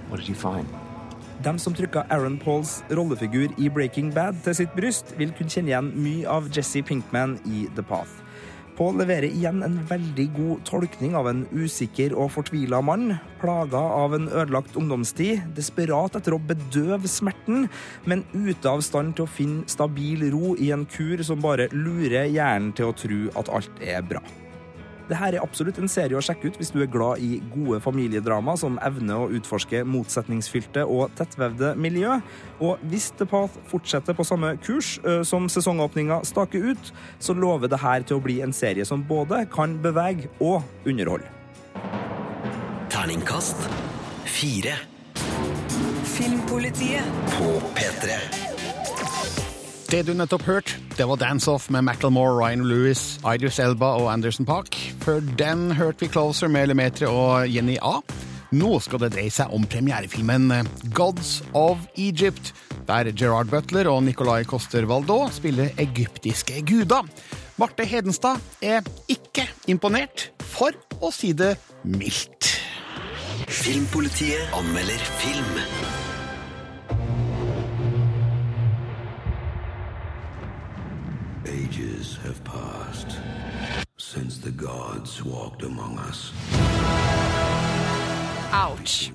what 0.10 0.20
did 0.20 0.30
you 0.30 0.36
find? 0.36 0.85
Dem 1.46 1.60
som 1.62 1.76
trykka 1.78 2.08
Aaron 2.10 2.40
Pauls 2.42 2.80
rollefigur 2.90 3.52
i 3.62 3.68
Breaking 3.70 4.08
Bad 4.16 4.40
til 4.42 4.56
sitt 4.58 4.72
bryst, 4.74 5.12
vil 5.20 5.30
kunne 5.38 5.52
kjenne 5.54 5.70
igjen 5.70 5.90
mye 5.94 6.24
av 6.26 6.48
Jesse 6.50 6.82
Pinkman 6.82 7.36
i 7.46 7.68
The 7.78 7.84
Path. 7.86 8.24
Paul 8.76 8.98
leverer 8.98 9.30
igjen 9.30 9.62
en 9.64 9.76
veldig 9.88 10.26
god 10.34 10.64
tolkning 10.66 11.14
av 11.16 11.30
en 11.30 11.44
usikker 11.54 12.16
og 12.18 12.32
fortvila 12.34 12.80
mann, 12.84 13.14
plaga 13.44 13.78
av 13.78 14.16
en 14.18 14.26
ødelagt 14.26 14.74
ungdomstid, 14.80 15.44
desperat 15.56 16.18
etter 16.18 16.34
å 16.34 16.42
bedøve 16.42 17.08
smerten, 17.08 17.70
men 18.10 18.26
ute 18.34 18.72
av 18.72 18.82
stand 18.84 19.14
til 19.14 19.28
å 19.28 19.32
finne 19.32 19.70
stabil 19.70 20.26
ro 20.34 20.56
i 20.58 20.72
en 20.74 20.88
kur 20.90 21.22
som 21.24 21.46
bare 21.46 21.70
lurer 21.78 22.26
hjernen 22.26 22.74
til 22.74 22.90
å 22.90 22.98
tro 22.98 23.22
at 23.38 23.54
alt 23.54 23.86
er 23.86 24.02
bra. 24.02 24.26
Dette 25.06 25.28
er 25.38 25.44
absolutt 25.44 25.78
en 25.78 25.92
serie 25.92 26.18
å 26.18 26.24
sjekke 26.24 26.50
ut 26.50 26.56
hvis 26.58 26.72
du 26.74 26.80
er 26.82 26.90
glad 26.90 27.22
i 27.22 27.38
gode 27.54 27.78
familiedrama 27.84 28.56
som 28.58 28.80
evner 28.86 29.22
å 29.22 29.30
utforske 29.38 29.84
motsetningsfylte 29.86 30.86
og 30.90 31.14
tettvevde 31.20 31.76
miljø. 31.78 32.18
Og 32.66 32.82
hvis 32.90 33.12
The 33.20 33.28
Path 33.30 33.60
fortsetter 33.70 34.18
på 34.18 34.26
samme 34.26 34.56
kurs 34.66 34.96
som 35.28 35.46
sesongåpninga 35.52 36.24
staker 36.26 36.72
ut, 36.72 36.92
så 37.20 37.38
lover 37.38 37.70
det 37.70 37.84
her 37.84 38.02
til 38.02 38.18
å 38.18 38.26
bli 38.26 38.40
en 38.42 38.56
serie 38.56 38.86
som 38.88 39.06
både 39.06 39.44
kan 39.54 39.78
bevege 39.84 40.32
og 40.40 40.66
underholde. 40.90 41.30
Terningkast 42.90 43.70
fire 44.26 44.74
Filmpolitiet 46.16 47.04
på 47.36 47.54
P3. 47.76 48.18
Det 49.92 50.02
du 50.08 50.14
nettopp 50.16 50.46
hørte, 50.48 50.80
det 50.98 51.06
var 51.08 51.20
Dance 51.22 51.52
Off 51.52 51.70
med 51.70 51.84
Macklemore, 51.86 52.34
Ryan 52.40 52.64
Lewis, 52.66 53.20
Idris 53.36 53.60
Elba 53.60 53.86
og 54.00 54.14
Anderson 54.14 54.46
Park. 54.46 54.95
Før 55.06 55.20
den 55.38 55.68
hørte 55.78 56.02
vi 56.02 56.08
Closer 56.10 56.50
med 56.50 56.72
Lemetre 56.72 57.06
og 57.14 57.46
Jenny 57.54 57.76
A. 57.78 58.00
Nå 58.58 58.80
skal 58.82 59.04
det 59.04 59.12
dreie 59.14 59.30
seg 59.34 59.52
om 59.54 59.68
premierefilmen 59.70 60.50
Gods 60.98 61.44
of 61.54 61.84
Egypt, 61.94 62.50
der 62.88 63.12
Gerard 63.14 63.52
Butler 63.52 63.86
og 63.92 64.02
Nicolai 64.08 64.40
Coster 64.50 64.88
Waldau 64.90 65.28
spiller 65.30 65.78
egyptiske 65.78 66.64
guder. 66.66 67.06
Marte 67.62 67.86
Hedenstad 67.86 68.42
er 68.66 68.82
ikke 69.06 69.46
imponert, 69.70 70.32
for 70.42 70.74
å 70.98 71.14
si 71.14 71.36
det 71.38 71.54
mildt. 71.86 72.56
Filmpolitiet 73.46 74.58
anmelder 74.58 75.06
film. 75.22 75.62
Ages 81.46 82.18
have 82.26 82.42
passed 82.44 83.22
since 84.16 84.38
the 84.40 84.52
gods 84.52 85.24
walked 85.26 85.64
among 85.64 86.00
us. 86.00 86.32
Ouch. 88.54 89.12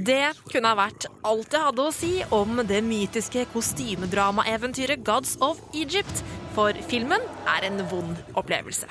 Det 0.00 0.32
kunne 0.48 0.70
ha 0.70 0.78
vært 0.78 1.04
alt 1.28 1.52
jeg 1.52 1.66
hadde 1.66 1.84
å 1.84 1.92
si 1.92 2.12
om 2.32 2.62
det 2.64 2.78
mytiske 2.86 3.44
kostymedramaeventyret 3.52 5.04
Gods 5.04 5.34
of 5.44 5.60
Egypt, 5.76 6.22
for 6.56 6.72
filmen 6.88 7.26
er 7.52 7.68
en 7.68 7.84
vond 7.90 8.16
opplevelse. 8.32 8.88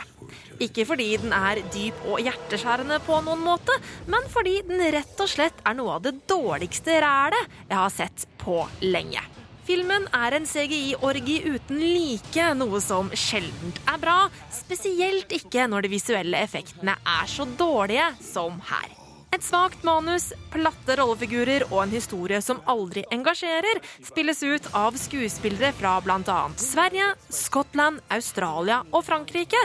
Ikke 0.61 0.85
fordi 0.85 1.09
den 1.23 1.33
er 1.33 1.63
dyp 1.73 2.05
og 2.05 2.21
hjerteskjærende 2.21 3.01
på 3.07 3.17
noen 3.25 3.41
måte, 3.41 3.73
men 4.11 4.29
fordi 4.29 4.59
den 4.69 4.85
rett 4.93 5.25
og 5.25 5.33
slett 5.33 5.65
er 5.65 5.79
noe 5.81 5.97
av 5.97 6.05
det 6.05 6.19
dårligste 6.29 7.01
rælet 7.01 7.59
jeg 7.63 7.77
har 7.79 7.93
sett 7.95 8.29
på 8.37 8.61
lenge. 8.85 9.25
Filmen 9.69 10.07
er 10.17 10.33
en 10.33 10.47
CGI-orgi 10.49 11.43
uten 11.45 11.77
like, 11.77 12.45
noe 12.57 12.79
som 12.81 13.11
sjeldent 13.13 13.77
er 13.85 13.99
bra. 14.01 14.15
Spesielt 14.49 15.29
ikke 15.35 15.67
når 15.69 15.85
de 15.85 15.91
visuelle 15.91 16.39
effektene 16.41 16.95
er 16.97 17.29
så 17.29 17.45
dårlige 17.59 18.07
som 18.25 18.55
her. 18.65 18.87
Et 19.29 19.45
svakt 19.45 19.83
manus, 19.85 20.31
platte 20.49 20.95
rollefigurer 20.97 21.67
og 21.67 21.83
en 21.83 21.93
historie 21.93 22.39
som 22.41 22.63
aldri 22.65 23.03
engasjerer, 23.13 23.77
spilles 24.07 24.41
ut 24.41 24.71
av 24.73 24.97
skuespillere 24.97 25.69
fra 25.77 25.99
bl.a. 26.01 26.39
Sverige, 26.57 27.11
Skottland, 27.29 28.01
Australia 28.09 28.81
og 28.89 29.05
Frankrike. 29.05 29.61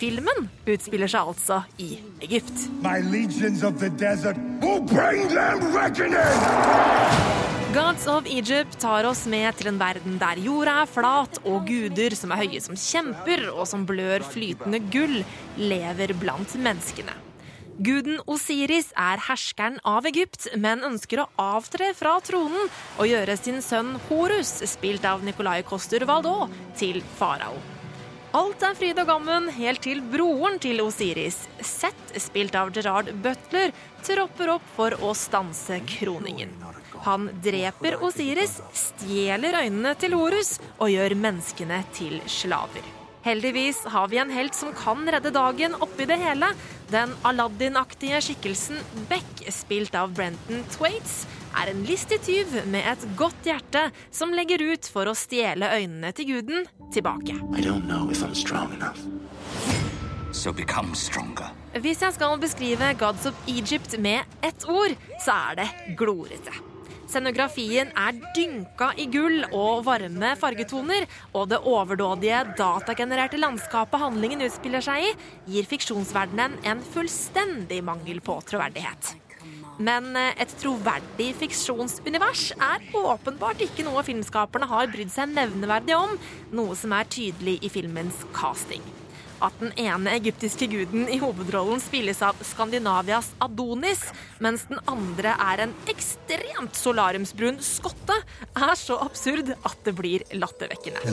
Filmen 0.00 0.48
utspiller 0.66 1.10
seg 1.10 1.30
altså 1.32 1.60
i 1.82 1.98
Egypt. 2.24 2.66
Desert! 4.00 4.40
Gods 7.76 8.06
of 8.08 8.28
Egypt 8.32 8.78
tar 8.80 9.04
oss 9.04 9.26
med 9.28 9.58
til 9.58 9.68
en 9.68 9.80
verden 9.80 10.16
der 10.20 10.40
jorda 10.40 10.78
er 10.84 10.88
flat, 10.88 11.40
og 11.44 11.68
guder 11.68 12.16
som 12.16 12.32
er 12.32 12.40
høye 12.46 12.62
som 12.64 12.78
kjemper 12.80 13.50
og 13.52 13.66
som 13.68 13.84
blør 13.88 14.24
flytende 14.24 14.80
gull, 14.92 15.20
lever 15.60 16.16
blant 16.16 16.56
menneskene. 16.56 17.12
Guden 17.76 18.22
Osiris 18.24 18.88
er 18.96 19.20
herskeren 19.26 19.76
av 19.84 20.08
Egypt, 20.08 20.48
men 20.56 20.86
ønsker 20.88 21.20
å 21.20 21.28
avtre 21.36 21.92
fra 21.98 22.16
tronen 22.24 22.70
og 22.96 23.10
gjøre 23.10 23.36
sin 23.36 23.60
sønn 23.60 23.98
Horus, 24.08 24.62
spilt 24.72 25.04
av 25.04 25.26
Nikolai 25.26 25.60
Koster 25.68 26.08
Waldau, 26.08 26.48
til 26.80 27.02
farao. 27.20 27.75
Alt 28.36 28.60
er 28.66 28.74
fryd 28.76 28.98
og 29.00 29.06
gammen 29.08 29.46
helt 29.56 29.80
til 29.86 30.02
broren 30.12 30.58
til 30.60 30.82
Osiris, 30.84 31.38
Seth, 31.64 32.18
spilt 32.20 32.56
av 32.58 32.68
Gerard 32.74 33.08
Butler, 33.24 33.72
tropper 34.04 34.50
opp 34.58 34.66
for 34.76 34.92
å 35.00 35.14
stanse 35.16 35.78
kroningen. 35.88 36.52
Han 37.06 37.30
dreper 37.40 37.96
Osiris, 38.04 38.58
stjeler 38.76 39.56
øynene 39.62 39.94
til 39.96 40.18
Horus 40.18 40.58
og 40.76 40.92
gjør 40.92 41.16
menneskene 41.22 41.80
til 41.96 42.18
slaver. 42.28 42.84
Heldigvis 43.24 43.80
har 43.94 44.12
vi 44.12 44.20
en 44.20 44.34
helt 44.36 44.54
som 44.54 44.74
kan 44.76 45.08
redde 45.08 45.32
dagen 45.32 45.72
oppi 45.80 46.04
det 46.06 46.20
hele. 46.20 46.52
Den 46.92 47.16
Aladdin-aktige 47.26 48.20
skikkelsen 48.22 48.84
Beck, 49.08 49.46
spilt 49.48 49.96
av 49.96 50.12
Brenton 50.14 50.60
Thwaites, 50.76 51.24
er 51.56 51.72
en 51.72 51.84
listig 51.88 52.20
tyv 52.26 52.52
med 52.70 52.86
et 52.92 53.06
godt 53.18 53.48
hjerte 53.48 53.88
som 54.10 54.34
legger 54.36 54.62
ut 54.72 54.88
for 54.92 55.08
å 55.08 55.16
stjele 55.16 55.70
øynene 55.78 56.12
til 56.16 56.34
guden 56.34 56.68
tilbake. 56.94 57.38
I 57.56 57.64
don't 57.64 57.86
know 57.88 58.10
if 58.10 58.22
I'm 58.22 58.34
strong 58.34 58.72
enough. 58.76 59.00
So. 60.36 60.52
Hvis 60.52 62.02
jeg 62.02 62.12
skal 62.12 62.38
beskrive 62.38 62.92
Gods 63.00 63.24
of 63.26 63.36
Egypt 63.48 63.96
med 63.98 64.24
ett 64.44 64.66
ord, 64.68 64.92
så 65.24 65.32
er 65.32 65.62
det 65.62 65.96
glorete. 65.96 66.52
Scenografien 67.06 67.88
er 67.96 68.18
dynka 68.36 68.90
i 69.00 69.06
gull 69.08 69.46
og 69.54 69.84
varme 69.86 70.34
fargetoner, 70.36 71.06
og 71.32 71.48
det 71.54 71.62
overdådige, 71.64 72.42
datagenererte 72.58 73.40
landskapet 73.40 74.02
handlingen 74.02 74.44
utspiller 74.44 74.84
seg 74.84 75.06
i, 75.06 75.12
gir 75.54 75.70
fiksjonsverdenen 75.70 76.58
en 76.66 76.82
fullstendig 76.92 77.80
mangel 77.86 78.20
på 78.20 78.36
troverdighet. 78.50 79.14
Men 79.78 80.12
eh, 80.16 80.34
et 80.40 80.52
troverdig 80.60 81.32
fiksjonsunivers 81.40 82.50
er 82.56 82.84
åpenbart 82.96 83.60
ikke 83.64 83.84
noe 83.86 84.04
filmskaperne 84.06 84.68
har 84.70 84.92
brydd 84.92 85.12
seg 85.12 85.34
nevneverdig 85.36 85.96
om, 85.98 86.14
noe 86.56 86.76
som 86.78 86.94
er 86.96 87.10
tydelig 87.12 87.58
i 87.66 87.72
filmens 87.72 88.24
casting. 88.36 88.84
At 89.44 89.52
den 89.60 89.74
ene 89.76 90.14
egyptiske 90.16 90.64
guden 90.72 91.10
i 91.12 91.18
hovedrollen 91.20 91.82
spilles 91.84 92.22
av 92.24 92.40
Skandinavias 92.40 93.34
Adonis, 93.44 94.00
mens 94.40 94.64
den 94.70 94.80
andre 94.88 95.36
er 95.36 95.66
en 95.66 95.76
ekstremt 95.92 96.78
solariumsbrun 96.80 97.60
skotte, 97.60 98.16
er 98.56 98.76
så 98.80 98.96
absurd 99.04 99.52
at 99.60 99.80
det 99.84 99.96
blir 100.00 100.24
lattervekkende. 100.32 101.04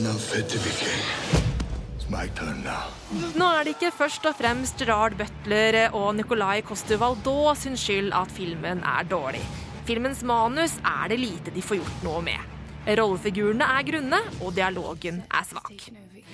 Nå 2.11 3.47
er 3.47 3.65
det 3.65 3.75
ikke 3.75 3.93
først 3.95 4.25
og 4.29 4.35
fremst 4.37 4.79
Gerard 4.81 5.15
Butler 5.19 5.77
og 5.95 6.15
Nicolai 6.17 6.61
Coster 6.65 6.99
Waldau 7.01 7.53
sin 7.57 7.77
skyld 7.79 8.13
at 8.17 8.31
filmen 8.33 8.83
er 8.83 9.07
dårlig. 9.07 9.43
Filmens 9.87 10.23
manus 10.23 10.77
er 10.83 11.11
det 11.11 11.19
lite 11.19 11.53
de 11.53 11.63
får 11.63 11.81
gjort 11.81 12.03
noe 12.07 12.23
med. 12.25 12.49
Rollefigurene 12.83 13.67
er 13.77 13.85
grunne, 13.87 14.19
og 14.43 14.55
dialogen 14.57 15.21
er 15.31 15.45
svak. 15.47 15.85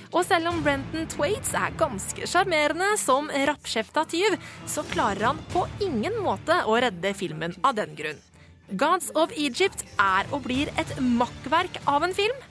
Og 0.09 0.23
selv 0.25 0.49
om 0.49 0.63
Brenton 0.65 1.05
Twaits 1.11 1.53
er 1.53 1.75
ganske 1.77 2.25
sjarmerende 2.29 2.95
som 2.97 3.29
rappkjefta 3.29 4.07
tyv, 4.09 4.38
så 4.65 4.85
klarer 4.89 5.29
han 5.29 5.43
på 5.53 5.67
ingen 5.85 6.17
måte 6.25 6.63
å 6.65 6.79
redde 6.81 7.13
filmen 7.17 7.53
av 7.61 7.77
den 7.77 7.93
grunn. 7.97 8.25
Gods 8.69 9.09
of 9.17 9.33
Egypt 9.38 9.85
er 9.97 10.29
og 10.33 10.43
blir 10.45 10.69
et 10.77 10.93
makkverk 11.01 11.81
av 11.89 12.05
en 12.05 12.13
film. 12.17 12.45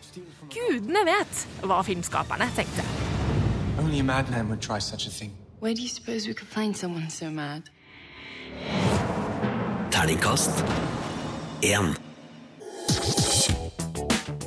Gudene 0.51 1.05
vet 1.07 1.47
hva 1.67 1.83
filmskaperne 1.87 2.51
tenkte. 2.59 3.08
Only 3.79 4.01
a 4.01 4.03
madman 4.03 4.49
would 4.49 4.61
try 4.61 4.81
such 4.81 5.07
a 5.07 5.11
thing. 5.11 5.31
Where 5.61 5.75
do 5.75 5.83
you 5.83 5.89
suppose 5.89 6.27
we 6.27 6.35
could 6.35 6.49
find 6.49 6.77
someone 6.77 7.11
so 7.11 7.31
mad? 7.31 7.63
Terningkast 9.91 10.65
én. 11.63 11.97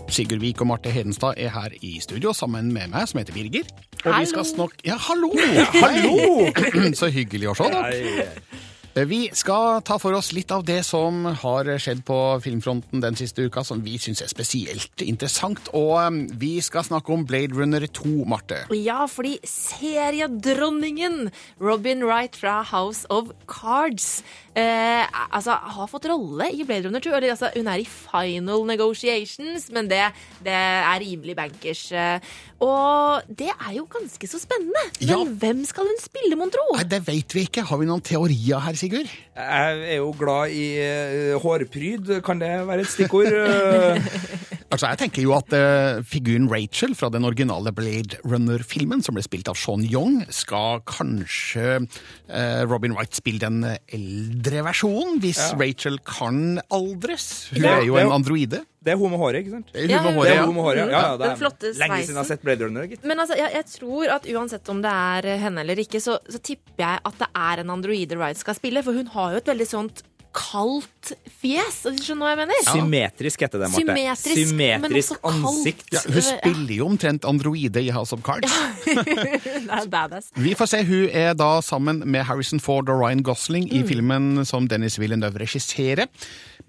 Sigurd 0.09 0.39
Vik 0.39 0.61
og 0.61 0.67
Marte 0.67 0.91
Hedenstad 0.91 1.33
er 1.37 1.49
her 1.49 1.69
i 1.81 1.99
studio 1.99 2.33
sammen 2.33 2.73
med 2.73 2.87
meg, 2.91 3.07
som 3.07 3.17
heter 3.17 3.33
Birger. 3.33 3.63
Og 4.05 4.19
vi 4.19 4.25
skal 4.25 4.45
snakke 4.45 4.75
Ja, 4.85 4.97
hallo! 4.97 5.31
Hallo! 5.79 6.51
Så 6.99 7.07
hyggelig 7.07 7.51
å 7.51 7.55
se 7.55 7.69
dere. 7.71 8.25
Vi 8.93 9.29
skal 9.31 9.79
ta 9.87 9.95
for 10.01 10.11
oss 10.17 10.33
litt 10.35 10.51
av 10.51 10.65
det 10.67 10.81
som 10.83 11.23
har 11.39 11.69
skjedd 11.79 12.01
på 12.03 12.15
filmfronten 12.43 12.99
den 12.99 13.15
siste 13.15 13.45
uka, 13.47 13.63
som 13.63 13.79
vi 13.85 13.93
syns 14.01 14.19
er 14.25 14.27
spesielt 14.27 14.99
interessant. 15.05 15.69
Og 15.71 15.93
um, 15.95 16.17
vi 16.41 16.57
skal 16.59 16.83
snakke 16.83 17.13
om 17.15 17.23
Blade 17.23 17.55
Runner 17.55 17.85
2, 17.87 18.25
Marte. 18.27 18.65
Ja, 18.75 19.05
fordi 19.07 19.37
seriedronningen 19.47 21.29
Robin 21.63 22.03
Wright 22.03 22.35
fra 22.35 22.57
House 22.67 23.07
of 23.07 23.31
Cards 23.47 24.25
eh, 24.59 25.07
altså, 25.31 25.55
har 25.55 25.87
fått 25.87 26.09
rolle 26.11 26.49
i 26.51 26.65
Blade 26.67 26.89
Runner 26.89 26.99
2. 27.07 27.15
Eller, 27.15 27.31
altså, 27.37 27.47
hun 27.55 27.71
er 27.71 27.85
i 27.85 27.87
final 27.87 28.67
negotiations, 28.67 29.69
men 29.71 29.87
det, 29.91 30.03
det 30.43 30.51
er 30.59 30.99
rimelig 31.05 31.37
bankers. 31.39 31.85
eh. 31.95 32.19
Og 32.61 33.23
det 33.31 33.49
er 33.55 33.71
jo 33.79 33.87
ganske 33.89 34.27
så 34.29 34.37
spennende. 34.43 34.83
Men 34.99 35.09
Ja. 35.15 35.23
hvem 35.45 35.63
skal 35.65 35.87
hun 35.89 35.97
spille, 36.03 36.35
mon 36.37 36.51
tro? 36.53 36.67
Nei, 36.75 36.83
Det 36.91 36.99
vet 37.07 37.33
vi 37.33 37.47
ikke. 37.47 37.63
Har 37.71 37.79
vi 37.81 37.87
noen 37.89 38.03
teorier 38.05 38.59
her, 38.61 38.75
Sigurd? 38.81 39.09
Jeg 39.37 39.81
er 39.93 39.99
jo 39.99 40.09
glad 40.17 40.49
i 40.57 40.65
eh, 40.81 41.35
hårpryd. 41.41 42.09
Kan 42.25 42.41
det 42.41 42.49
være 42.67 42.81
et 42.87 42.89
stikkord? 42.95 43.29
Eh, 43.41 44.11
Altså, 44.71 44.87
Jeg 44.87 44.99
tenker 45.01 45.25
jo 45.25 45.33
at 45.35 45.51
uh, 45.51 45.99
figuren 46.07 46.45
Rachel 46.47 46.93
fra 46.95 47.09
den 47.11 47.25
originale 47.27 47.73
Blade 47.75 48.15
Runner-filmen, 48.23 49.01
som 49.03 49.17
ble 49.17 49.23
spilt 49.25 49.49
av 49.51 49.57
Sean 49.59 49.83
Young, 49.83 50.21
skal 50.31 50.79
kanskje 50.87 51.65
uh, 51.81 52.61
Robin 52.71 52.95
Wright 52.95 53.11
spille 53.19 53.43
den 53.43 53.65
eldre 53.91 54.63
versjonen, 54.69 55.19
hvis 55.19 55.41
Ja. 55.43 55.57
Rachel 55.59 55.99
kan 56.07 56.61
aldres. 56.71 57.49
Hun 57.51 57.65
Ja. 57.67 57.81
er 57.81 57.83
jo 57.89 57.99
en 57.99 58.13
androide. 58.15 58.63
Det 58.81 58.95
er 58.95 58.97
hun 58.97 59.11
med 59.13 59.21
håret, 59.21 59.43
ikke 59.43 59.51
sant? 59.53 59.67
Det 59.75 59.83
er 59.85 59.99
hun 60.01 60.07
med 60.07 60.15
håret, 60.17 60.33
ja. 60.33 60.45
hun 60.49 60.55
med 60.57 60.65
håret, 60.65 60.79
ja. 60.81 60.85
ja, 60.89 61.01
Den 61.13 61.21
det 61.21 61.27
er 61.29 61.37
flotte 61.37 61.73
lenge 61.77 61.99
siden 62.01 62.15
jeg 62.15 62.17
har 62.17 62.29
sett 62.31 62.45
Blade 62.45 62.65
Runner, 62.65 62.87
gitt. 62.89 63.03
Men 63.05 63.21
altså, 63.21 63.37
jeg, 63.37 63.53
jeg 63.53 63.67
tror 63.75 64.13
at 64.15 64.25
uansett 64.33 64.71
om 64.73 64.81
det 64.81 64.93
er 65.17 65.27
henne 65.43 65.61
eller 65.61 65.81
ikke, 65.83 66.01
så, 66.01 66.15
så 66.25 66.41
tipper 66.41 66.81
jeg 66.81 67.03
at 67.11 67.19
det 67.21 67.27
er 67.43 67.61
en 67.61 67.73
androide 67.75 68.17
Wright 68.17 68.41
skal 68.41 68.57
spille. 68.57 68.81
For 68.81 68.97
hun 68.97 69.11
har 69.13 69.35
jo 69.35 69.43
et 69.43 69.51
veldig 69.53 69.67
sånt 69.69 70.01
kaldt 70.37 71.11
fjes. 71.41 71.81
Skjønner 72.01 72.21
du 72.21 72.25
hva 72.25 72.31
jeg 72.33 72.39
mener? 72.43 72.61
Symmetrisk 72.67 73.41
heter 73.45 73.63
det, 73.63 73.69
Marte. 73.71 73.81
Symmetrisk, 73.81 74.53
men 74.55 74.85
Symmetrisk 74.87 75.25
ansikt. 75.31 75.87
Ja, 75.95 76.03
hun 76.07 76.25
spiller 76.27 76.75
jo 76.77 76.87
omtrent 76.91 77.25
androide 77.29 77.81
i 77.83 77.89
House 77.95 78.13
of 78.15 78.21
Cards. 78.25 78.53
badass. 79.91 80.31
Vi 80.35 80.53
får 80.57 80.71
se. 80.71 80.83
Hun 80.87 81.09
er 81.09 81.33
da 81.37 81.51
sammen 81.65 82.03
med 82.05 82.25
Harrison 82.29 82.61
Ford 82.63 82.89
og 82.91 83.01
Ryan 83.03 83.23
Gosling 83.25 83.67
i 83.71 83.81
Mm. 83.81 83.87
filmen 83.87 84.45
som 84.45 84.67
Dennis 84.67 84.99
Villeneuve 84.99 85.39
regisserer. 85.41 86.07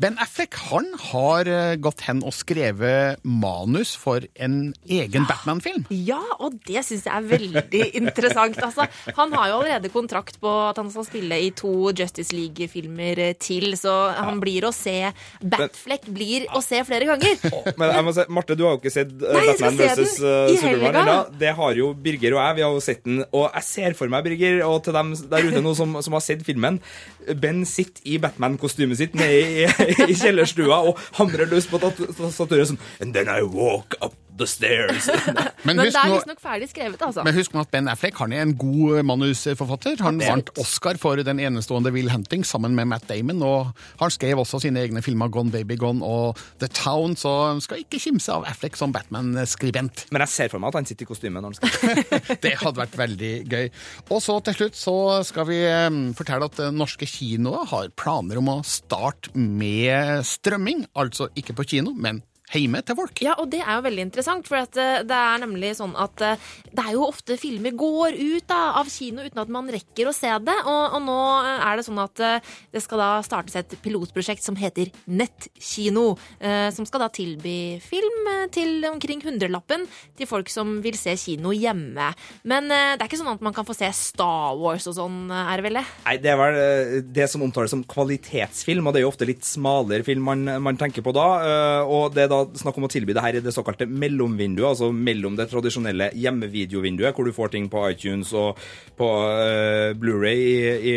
Ben 0.00 0.16
Affleck 0.18 0.54
han 0.70 0.86
har 1.12 1.46
eh, 1.46 1.76
gått 1.76 2.00
hen 2.08 2.22
og 2.24 2.32
skrevet 2.32 3.20
manus 3.28 3.92
for 3.94 4.24
en 4.40 4.72
egen 4.88 5.26
Batman-film. 5.28 5.84
Ja, 5.92 6.18
og 6.40 6.56
det 6.66 6.80
syns 6.88 7.04
jeg 7.04 7.12
er 7.12 7.28
veldig 7.28 7.82
interessant. 8.00 8.56
Altså, 8.64 8.86
han 9.18 9.32
har 9.36 9.50
jo 9.52 9.58
allerede 9.60 9.92
kontrakt 9.92 10.40
på 10.40 10.48
at 10.70 10.80
han 10.80 10.88
skal 10.90 11.04
spille 11.06 11.38
i 11.44 11.50
to 11.54 11.90
Justice 11.92 12.32
League-filmer 12.34 13.20
eh, 13.28 13.34
til, 13.52 13.76
så 13.78 13.94
han 14.16 14.40
blir 14.42 14.64
å 14.68 14.72
se 14.74 14.96
Batfleck 15.42 16.08
blir 16.12 16.48
å 16.56 16.62
se 16.64 16.80
flere 16.88 17.08
ganger. 17.12 17.38
Men 17.78 17.92
jeg 17.92 18.06
må 18.06 18.14
si, 18.16 18.26
Marte, 18.32 18.56
du 18.58 18.64
har 18.66 18.76
jo 18.76 18.82
ikke 18.82 18.94
sett 18.94 19.12
uh, 19.20 19.28
Nei, 19.36 19.44
Batman 19.52 19.78
vs. 19.78 20.16
den 20.22 20.60
Superman 20.62 21.00
ennå. 21.02 21.16
Det 21.42 21.54
har 21.58 21.78
jo 21.78 21.92
Birger 21.94 22.36
og 22.38 22.42
jeg. 22.42 22.58
Vi 22.58 22.66
har 22.66 22.76
jo 22.76 22.82
sett 22.84 23.04
den. 23.06 23.22
Og 23.30 23.46
jeg 23.48 23.68
ser 23.68 23.98
for 23.98 24.12
meg, 24.12 24.24
Birger, 24.26 24.62
og 24.68 24.80
til 24.86 24.96
dem 24.96 25.14
der 25.32 25.48
ute 25.50 25.62
nå 25.64 25.74
som, 25.78 25.98
som 26.04 26.16
har 26.16 26.24
sett 26.24 26.44
filmen 26.46 26.80
Ben 27.42 27.62
sitter 27.68 28.02
i 28.08 28.18
Batman-kostymet 28.22 28.98
sitt 28.98 29.14
nede 29.18 29.66
i, 29.66 29.68
i 30.10 30.16
kjellerstua 30.18 30.82
og 30.88 31.00
hamrer 31.18 31.50
løs 31.50 31.68
på 31.70 31.80
tat- 31.82 32.02
tastaturet 32.18 32.72
sånn 32.72 32.80
And 33.02 33.14
then 33.14 33.30
I 33.30 33.42
walk 33.46 33.96
up 34.00 34.16
the 34.42 34.48
stairs. 34.50 35.08
Men 35.66 35.78
Men 35.78 35.86
det 35.86 35.94
er 35.94 36.10
visstnok 36.10 36.40
ferdig 36.42 36.68
skrevet, 36.72 37.02
altså. 37.06 37.22
Men 37.26 37.36
husk 37.36 37.54
nå 37.54 37.62
at 37.62 37.70
Ben 37.72 37.90
Affleck 37.90 38.18
han 38.20 38.34
er 38.34 38.44
en 38.44 38.54
god 38.58 39.02
manusforfatter. 39.06 40.00
Han 40.02 40.18
vant 40.22 40.50
Oscar 40.60 40.98
for 41.00 41.20
den 41.22 41.40
enestående 41.42 41.92
Will 41.94 42.10
Hunting 42.12 42.44
sammen 42.46 42.74
med 42.78 42.90
Matt 42.90 43.06
Damon. 43.10 43.42
Og 43.46 43.70
han 44.02 44.12
skrev 44.12 44.42
også 44.42 44.62
sine 44.64 44.82
egne 44.82 45.02
filmer 45.04 45.30
Gone 45.32 45.52
Baby 45.54 45.78
Gone 45.80 46.02
og 46.04 46.40
The 46.62 46.68
Town, 46.72 47.14
så 47.18 47.32
skal 47.62 47.84
ikke 47.84 48.00
kimse 48.02 48.32
av 48.34 48.46
Affleck 48.50 48.78
som 48.78 48.92
Batman-skribent. 48.94 50.06
Men 50.12 50.26
jeg 50.26 50.34
ser 50.34 50.52
for 50.52 50.62
meg 50.62 50.72
at 50.72 50.80
han 50.80 50.90
sitter 50.90 51.06
i 51.06 51.10
kostyme 51.12 51.42
når 51.42 51.52
han 51.52 51.60
skal 51.60 52.02
Det 52.44 52.54
hadde 52.60 52.82
vært 52.82 52.98
veldig 52.98 53.32
gøy. 53.52 53.70
Og 54.10 54.22
så 54.24 54.38
til 54.46 54.58
slutt 54.58 54.78
så 54.78 54.96
skal 55.26 55.48
vi 55.48 55.60
eh, 55.68 55.88
fortelle 56.18 56.50
at 56.50 56.60
eh, 56.62 56.74
norske 56.74 57.06
kinoer 57.08 57.68
har 57.70 57.92
planer 57.98 58.40
om 58.42 58.50
å 58.56 58.58
starte 58.66 59.32
med 59.38 60.26
strømming. 60.26 60.86
Altså 60.98 61.30
ikke 61.38 61.56
på 61.58 61.68
kino, 61.76 61.94
men 61.94 62.22
hjemme 62.60 62.82
til 62.84 62.96
folk. 62.98 63.20
Ja, 63.24 63.32
og 63.40 63.48
det 63.52 63.60
er 63.62 63.78
jo 63.78 63.84
veldig 63.86 64.04
interessant, 64.08 64.48
for 64.48 64.60
at 64.60 64.76
eh, 64.76 65.00
det 65.08 65.16
er 65.16 65.40
nemlig 65.40 65.70
sånn 65.78 65.94
at 65.96 66.20
eh, 66.20 66.36
det 66.72 66.82
er 66.84 66.92
jo 66.96 67.06
ofte 67.08 67.36
filmer 67.40 67.72
går 67.78 68.16
ut 68.18 68.46
da, 68.50 68.60
av 68.80 68.90
kino 68.92 69.24
uten 69.24 69.40
at 69.40 69.48
man 69.52 69.70
rekker 69.72 70.10
å 70.10 70.14
se 70.16 70.30
det. 70.44 70.56
Og, 70.68 70.96
og 70.98 71.02
nå 71.06 71.16
eh, 71.46 71.64
er 71.70 71.78
det 71.80 71.86
sånn 71.86 72.02
at 72.02 72.22
det 72.72 72.82
skal 72.84 73.00
da 73.00 73.10
startes 73.24 73.56
et 73.60 73.72
pilotprosjekt 73.82 74.44
som 74.44 74.56
heter 74.58 74.90
Nettkino. 75.06 76.16
eh, 76.40 76.68
Som 76.74 76.86
skal 76.88 77.04
da 77.04 77.08
tilby 77.12 77.78
film 77.82 78.28
til 78.52 78.84
omkring 78.88 79.22
hundrelappen 79.24 79.86
til 80.18 80.28
folk 80.28 80.50
som 80.52 80.80
vil 80.84 80.96
se 80.98 81.14
kino 81.20 81.52
hjemme. 81.54 82.10
Men 82.48 82.68
det 82.68 83.00
er 83.00 83.06
ikke 83.08 83.20
sånn 83.20 83.32
at 83.34 83.42
man 83.44 83.54
kan 83.56 83.66
få 83.68 83.74
se 83.76 83.88
Star 83.96 84.56
Wars 84.58 84.86
og 84.90 84.96
sånn, 84.96 85.18
er 85.30 85.60
det 85.60 85.66
vel 85.66 85.78
det? 85.80 85.84
Nei, 86.06 86.16
Det 86.22 86.32
er 86.32 86.38
vel 86.40 86.58
det 87.14 87.28
som 87.30 87.42
omtales 87.44 87.72
som 87.72 87.84
kvalitetsfilm, 87.88 88.86
og 88.86 88.94
det 88.94 89.00
er 89.02 89.06
jo 89.06 89.12
ofte 89.12 89.28
litt 89.28 89.44
smalere 89.46 90.04
film 90.06 90.24
man, 90.26 90.44
man 90.62 90.78
tenker 90.80 91.04
på 91.04 91.14
da. 91.16 91.26
Og 91.88 92.12
det 92.14 92.26
er 92.26 92.32
da 92.32 92.41
snakk 92.58 92.78
om 92.80 92.86
å 92.86 92.90
tilby 92.92 93.14
det 93.16 93.22
her 93.24 93.38
i 93.38 93.42
det 93.44 93.52
såkalte 93.54 93.86
mellomvinduet, 93.90 94.68
altså 94.72 94.90
mellom 94.94 95.36
det 95.38 95.48
tradisjonelle 95.50 96.10
hjemmevideovinduet, 96.18 97.14
hvor 97.16 97.28
du 97.28 97.32
får 97.36 97.52
ting 97.54 97.68
på 97.72 97.82
iTunes 97.90 98.32
og 98.38 98.60
på 98.98 99.08
uh, 99.08 99.92
Blu-ray 99.98 100.42
i, 100.42 100.92
i 100.92 100.96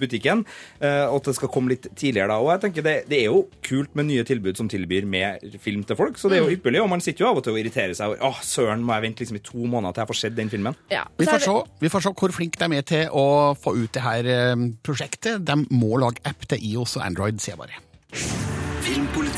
butikken, 0.00 0.44
uh, 0.82 1.06
og 1.10 1.20
at 1.20 1.30
det 1.30 1.36
skal 1.38 1.52
komme 1.54 1.72
litt 1.74 1.88
tidligere 1.94 2.32
da. 2.32 2.38
Og 2.42 2.52
jeg 2.54 2.64
tenker 2.66 2.86
det, 2.86 2.96
det 3.10 3.20
er 3.22 3.28
jo 3.30 3.44
kult 3.66 3.94
med 3.98 4.08
nye 4.10 4.24
tilbud 4.28 4.58
som 4.58 4.68
tilbyr 4.70 5.06
med 5.08 5.58
film 5.62 5.84
til 5.88 5.98
folk, 5.98 6.18
så 6.18 6.28
det 6.30 6.38
er 6.38 6.42
jo 6.42 6.48
Mm. 6.48 6.54
ypperlig, 6.56 6.80
og 6.80 6.88
man 6.88 7.02
sitter 7.04 7.24
jo 7.24 7.30
av 7.30 7.36
og 7.40 7.44
til 7.44 7.52
og 7.52 7.58
irriterer 7.60 7.92
seg 7.98 8.08
over 8.08 8.22
åh, 8.24 8.38
søren, 8.46 8.80
må 8.86 8.94
jeg 8.96 9.02
vente 9.04 9.20
liksom 9.20 9.36
i 9.36 9.42
to 9.44 9.66
måneder 9.68 9.92
til 9.92 10.00
jeg 10.04 10.08
får 10.12 10.18
sett 10.22 10.36
den 10.38 10.48
filmen? 10.52 10.76
Vi 10.88 11.26
får, 11.28 11.42
se, 11.44 11.56
vi 11.82 11.90
får 11.92 12.06
se 12.06 12.12
hvor 12.22 12.32
flinke 12.32 12.60
de 12.62 12.78
er 12.78 12.86
til 12.88 13.08
å 13.12 13.26
få 13.58 13.74
ut 13.76 13.92
det 13.92 14.04
her 14.04 14.30
eh, 14.32 14.54
prosjektet. 14.86 15.44
De 15.44 15.58
må 15.74 15.98
lage 16.00 16.24
app 16.24 16.48
til 16.48 16.64
IOS 16.72 16.96
og 17.00 17.04
Android, 17.10 17.42
sier 17.42 17.56
jeg 17.56 17.60
bare. 17.66 18.57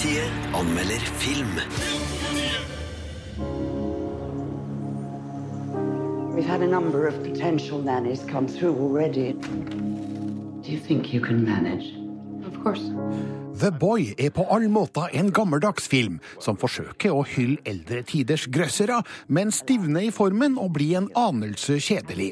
Filmpolitiet 0.00 0.32
anmelder 0.54 1.00
film. 1.18 1.54
We've 6.34 6.46
had 6.46 6.62
a 6.62 6.66
number 6.66 7.06
of 7.06 7.22
potential 7.22 7.78
nannies 7.82 8.24
come 8.24 8.48
through 8.48 8.78
already. 8.78 9.34
Do 9.34 10.72
you 10.72 10.78
think 10.78 11.12
you 11.12 11.20
can 11.20 11.44
manage? 11.44 11.92
Of 12.46 12.62
course. 12.62 12.90
The 13.58 13.70
Boy 13.74 14.12
er 14.14 14.30
på 14.30 14.44
all 14.52 14.68
måte 14.70 15.08
en 15.16 15.30
gammeldags 15.34 15.88
film 15.90 16.20
som 16.42 16.58
forsøker 16.60 17.10
å 17.10 17.24
hylle 17.26 17.58
eldre 17.68 18.04
tiders 18.06 18.44
grøssere, 18.52 19.00
men 19.26 19.50
stivner 19.54 20.06
i 20.06 20.12
formen 20.14 20.54
og 20.60 20.76
blir 20.76 21.00
en 21.00 21.08
anelse 21.18 21.80
kjedelig. 21.82 22.30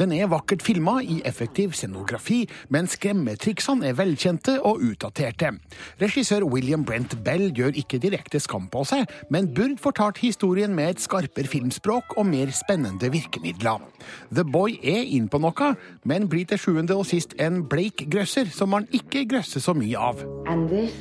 Den 0.00 0.14
er 0.16 0.30
vakkert 0.32 0.64
filma 0.64 0.96
i 1.02 1.20
effektiv 1.28 1.74
scenografi, 1.76 2.44
men 2.72 2.88
skremmetriksene 2.90 3.90
er 3.90 3.98
velkjente 3.98 4.56
og 4.64 4.80
utdaterte. 4.88 5.52
Regissør 6.00 6.46
William 6.48 6.86
Brent 6.88 7.18
Bell 7.26 7.50
gjør 7.54 7.76
ikke 7.84 8.00
direkte 8.02 8.40
skam 8.40 8.70
på 8.72 8.86
seg, 8.88 9.04
men 9.28 9.52
burde 9.54 9.82
fortalt 9.82 10.22
historien 10.24 10.74
med 10.74 10.94
et 10.94 11.04
skarpere 11.04 11.50
filmspråk 11.50 12.16
og 12.16 12.30
mer 12.32 12.54
spennende 12.56 13.12
virkemidler. 13.12 13.84
The 14.32 14.46
Boy 14.48 14.78
er 14.80 15.04
inn 15.04 15.28
på 15.28 15.42
noe, 15.44 15.74
men 16.08 16.30
blir 16.32 16.48
til 16.48 16.60
sjuende 16.60 16.96
og 16.96 17.06
sist 17.10 17.36
en 17.42 17.62
bleik 17.68 18.08
grøsser 18.08 18.48
som 18.54 18.72
man 18.72 18.88
ikke 18.96 19.26
grøsser 19.28 19.62
så 19.64 19.76
mye 19.76 20.00
av. 20.00 20.24
And 20.54 20.68
this 20.68 20.92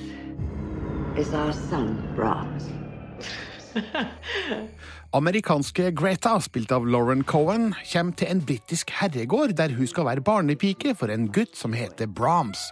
is 1.15 1.31
our 1.33 1.53
son, 1.53 2.01
Brahms. 2.15 2.63
Amerikanske 5.13 5.91
Greta, 5.91 6.39
spilt 6.41 6.71
av 6.73 6.87
Lauren 6.89 7.21
Cohen, 7.23 7.75
kommer 7.91 8.17
til 8.17 8.31
en 8.33 8.41
britisk 8.41 8.89
herregård 8.97 9.53
der 9.59 9.75
hun 9.77 9.85
skal 9.85 10.07
være 10.07 10.23
barnepike 10.25 10.95
for 10.97 11.13
en 11.13 11.27
gutt 11.29 11.53
som 11.57 11.77
heter 11.77 12.09
Brahms. 12.09 12.63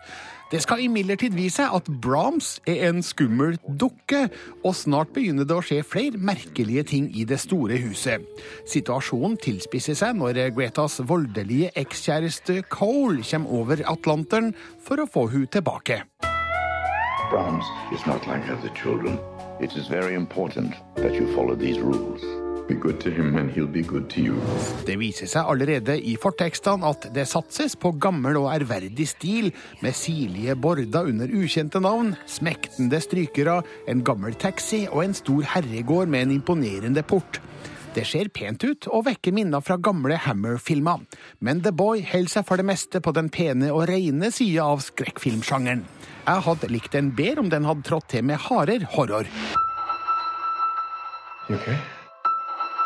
Det 0.49 0.63
skal 0.65 0.81
imidlertid 0.87 1.37
vise 1.37 1.61
seg 1.61 1.77
at 1.77 1.91
Brahms 2.01 2.55
er 2.65 2.81
en 2.89 3.05
skummel 3.05 3.59
dukke, 3.69 4.23
og 4.65 4.73
snart 4.75 5.13
begynner 5.13 5.45
det 5.45 5.59
å 5.59 5.61
skje 5.61 5.83
flere 5.85 6.17
merkelige 6.17 6.87
ting 6.95 7.11
i 7.13 7.27
det 7.29 7.37
store 7.45 7.77
huset. 7.85 8.25
Situasjonen 8.65 9.37
tilspisser 9.37 10.01
seg 10.01 10.17
når 10.17 10.47
Gretas 10.57 10.97
voldelige 11.05 11.69
ekskjæreste 11.77 12.63
Cole 12.73 13.21
kommer 13.21 13.61
over 13.61 13.85
Atlanteren 13.85 14.55
for 14.81 15.05
å 15.05 15.09
få 15.13 15.29
hun 15.29 15.45
tilbake. 15.45 16.01
Brahms 17.31 17.63
is 17.95 18.05
not 18.05 18.27
like 18.27 18.43
other 18.51 18.69
children. 18.75 19.17
It 19.61 19.71
is 19.77 19.87
very 19.87 20.15
important 20.15 20.73
that 20.97 21.13
you 21.15 21.33
follow 21.33 21.55
these 21.55 21.79
rules. 21.79 22.21
Be 22.67 22.75
good 22.75 22.99
to 23.01 23.09
him, 23.09 23.37
and 23.37 23.49
he'll 23.51 23.71
be 23.71 23.83
good 23.83 24.09
to 24.09 24.19
you. 24.21 24.35
Det 24.85 24.97
viser 24.99 25.31
seg 25.31 25.47
allerede 25.47 25.95
i 25.95 26.17
fortekstene 26.19 26.89
at 26.91 27.07
det 27.15 27.23
satses 27.31 27.77
på 27.79 27.93
gammel 28.03 28.41
og 28.41 28.49
ærverdig 28.51 29.07
stil, 29.07 29.47
med 29.79 29.95
sirlige 29.95 30.57
border 30.59 31.07
under 31.07 31.31
ukjente 31.31 31.79
navn, 31.79 32.17
smektende 32.27 32.99
strykere, 32.99 33.61
en 33.87 34.03
gammel 34.03 34.35
taxi 34.35 34.83
og 34.91 35.05
en 35.05 35.15
stor 35.15 35.47
herregård 35.55 36.11
med 36.11 36.27
en 36.27 36.35
imponerende 36.35 37.03
port. 37.03 37.39
Det 37.91 38.05
ser 38.07 38.29
pent 38.31 38.63
ut 38.63 38.87
og 38.87 39.03
vekker 39.09 39.33
minner 39.35 39.59
fra 39.59 39.75
gamle 39.75 40.15
Hammer-filmer. 40.23 41.03
Men 41.43 41.59
The 41.65 41.73
Boy 41.75 42.05
holder 42.07 42.31
seg 42.37 42.45
for 42.47 42.61
det 42.61 42.67
meste 42.69 43.01
på 43.03 43.11
den 43.17 43.27
pene 43.33 43.71
og 43.75 43.83
reine 43.89 44.31
sida 44.31 44.69
av 44.71 44.83
skrekkfilmsjangeren. 44.85 45.83
Jeg 46.21 46.45
hadde 46.47 46.71
likt 46.71 46.95
den 46.95 47.11
bedre 47.17 47.43
om 47.43 47.51
den 47.51 47.67
hadde 47.67 47.83
trådt 47.87 48.07
til 48.13 48.23
med 48.23 48.39
hardere 48.47 48.87
horror. 48.95 49.27
You 51.49 51.57
okay? 51.57 51.75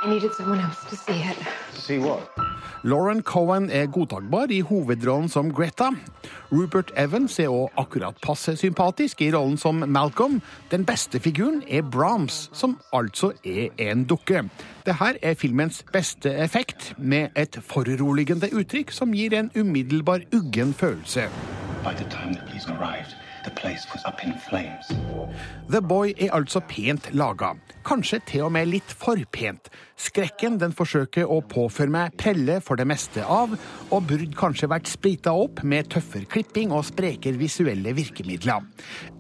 I 0.02 0.10
needed 0.10 0.34
someone 0.34 0.60
else 0.60 0.90
to 0.90 0.96
see 0.96 1.22
it. 1.22 1.38
See 1.74 2.00
what? 2.00 2.45
Lauren 2.84 3.24
Cohen 3.24 3.70
er 3.70 3.88
godtakbar 3.92 4.52
i 4.54 4.62
hovedrollen 4.66 5.30
som 5.30 5.52
Greta. 5.54 5.92
Rupert 6.52 6.92
Evans 6.98 7.40
er 7.40 7.50
også 7.50 7.82
akkurat 7.82 8.22
passe 8.22 8.56
sympatisk 8.60 9.22
i 9.22 9.32
rollen 9.34 9.58
som 9.58 9.84
Malcolm. 9.88 10.42
Den 10.72 10.86
beste 10.86 11.20
figuren 11.20 11.64
er 11.68 11.82
Brahms, 11.82 12.50
som 12.54 12.78
altså 12.94 13.32
er 13.46 13.74
en 13.90 14.06
dukke. 14.06 14.46
Dette 14.86 15.12
er 15.22 15.34
filmens 15.34 15.84
beste 15.94 16.30
effekt, 16.30 16.94
med 16.98 17.34
et 17.36 17.58
foruroligende 17.62 18.52
uttrykk 18.54 18.92
som 18.94 19.14
gir 19.14 19.34
en 19.34 19.52
umiddelbar 19.56 20.28
uggen 20.34 20.74
følelse. 20.74 21.30
By 21.84 21.94
the 21.94 22.10
time 22.10 22.34
the 22.34 22.42
police 22.48 22.70
arrived, 22.70 23.25
the 23.46 23.52
place 23.52 23.86
was 23.94 24.04
up 24.06 24.24
in 24.26 24.34
flames. 24.50 24.90
The 25.70 25.82
Boy 25.82 26.14
er 26.18 26.34
altså 26.34 26.60
pent 26.60 27.12
laga. 27.14 27.54
Kanskje 27.86 28.20
til 28.26 28.46
og 28.48 28.54
med 28.56 28.70
litt 28.72 28.92
for 28.92 29.20
pent. 29.32 29.70
Skrekken 30.02 30.58
den 30.60 30.74
forsøker 30.76 31.30
å 31.30 31.40
påføre 31.46 31.94
meg 31.94 32.16
preller 32.20 32.64
for 32.66 32.80
det 32.80 32.88
meste 32.90 33.24
av, 33.24 33.54
og 33.92 34.08
burde 34.10 34.34
kanskje 34.38 34.70
vært 34.72 34.90
splita 34.92 35.34
opp 35.46 35.62
med 35.64 35.92
tøffere 35.94 36.28
klipping 36.30 36.74
og 36.76 36.88
sprekere 36.90 37.40
visuelle 37.40 37.94
virkemidler. 37.96 38.66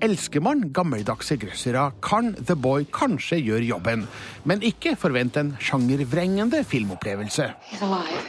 Elsker 0.05 0.43
man 0.43 0.65
gammeldagse 0.75 1.37
grøssere, 1.41 1.91
kan 2.05 2.33
The 2.41 2.57
Boy 2.57 2.89
kanskje 2.91 3.39
gjøre 3.43 3.69
jobben, 3.69 4.07
men 4.43 4.65
ikke 4.65 4.97
forvent 4.99 5.37
en 5.41 5.55
sjangervrengende 5.61 6.65
filmopplevelse. 6.65 7.51
He's 7.69 7.85
alive. 7.85 8.25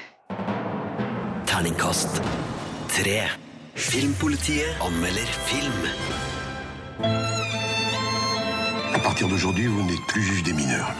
Terningkast 1.46 2.20
tre. 2.92 3.45
Filmpolitiet 3.76 4.64
anmelder 4.80 5.26
film. 5.44 5.72
À 8.94 8.98
partir 8.98 9.28
d'aujourd'hui, 9.28 9.66
vous 9.66 9.82
n'êtes 9.82 10.00
plus 10.08 10.22
juge 10.22 10.42
des 10.44 10.54
mineurs. 10.54 10.90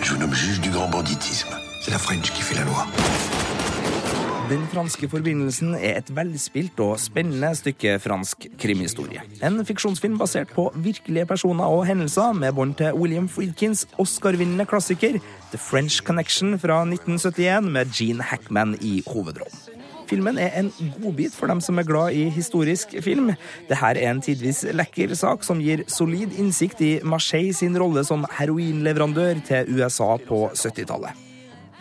Je 0.00 0.14
vous 0.14 0.20
nomme 0.20 0.32
juge 0.32 0.62
du 0.62 0.70
grand 0.70 0.88
banditisme. 0.88 1.50
C'est 1.82 1.90
la 1.90 1.98
French 1.98 2.32
qui 2.32 2.40
fait 2.40 2.54
la 2.54 2.64
loi. 2.64 2.86
Den 4.48 4.62
franske 4.72 5.08
forbindelsen 5.10 5.74
er 5.74 5.98
et 5.98 6.10
velspilt 6.16 6.80
og 6.80 6.96
spennende 7.02 7.50
stykke 7.58 7.98
fransk 8.00 8.46
krimhistorie. 8.62 9.20
En 9.44 9.60
fiksjonsfilm 9.66 10.16
basert 10.16 10.54
på 10.56 10.70
virkelige 10.74 11.26
personer 11.26 11.68
og 11.68 11.84
hendelser, 11.84 12.32
med 12.32 12.56
bånd 12.56 12.78
til 12.80 12.96
William 12.96 13.28
Friedkins 13.28 13.84
Oscar-vinnende 13.98 14.64
klassiker 14.64 15.18
The 15.50 15.58
French 15.58 16.00
Connection 16.02 16.56
fra 16.62 16.80
1971, 16.86 17.72
med 17.76 17.92
Gene 17.92 18.22
Hackman 18.22 18.78
i 18.80 19.02
hovedrollen. 19.06 19.75
Filmen 20.06 20.38
er 20.38 20.54
en 20.60 20.70
godbit 21.02 21.34
for 21.34 21.50
dem 21.50 21.60
som 21.64 21.78
er 21.78 21.88
glad 21.88 22.14
i 22.14 22.28
historisk 22.30 22.94
film. 23.02 23.32
Dette 23.68 23.92
er 23.92 24.02
en 24.06 24.22
tidvis 24.22 24.62
lekker 24.76 25.14
sak 25.18 25.44
som 25.46 25.62
gir 25.62 25.82
solid 25.90 26.36
innsikt 26.38 26.82
i 26.86 26.92
Marseille 27.02 27.54
sin 27.56 27.78
rolle 27.80 28.06
som 28.06 28.26
heroinleverandør 28.38 29.42
til 29.46 29.72
USA 29.76 30.14
på 30.22 30.46
70-tallet. 30.54 31.25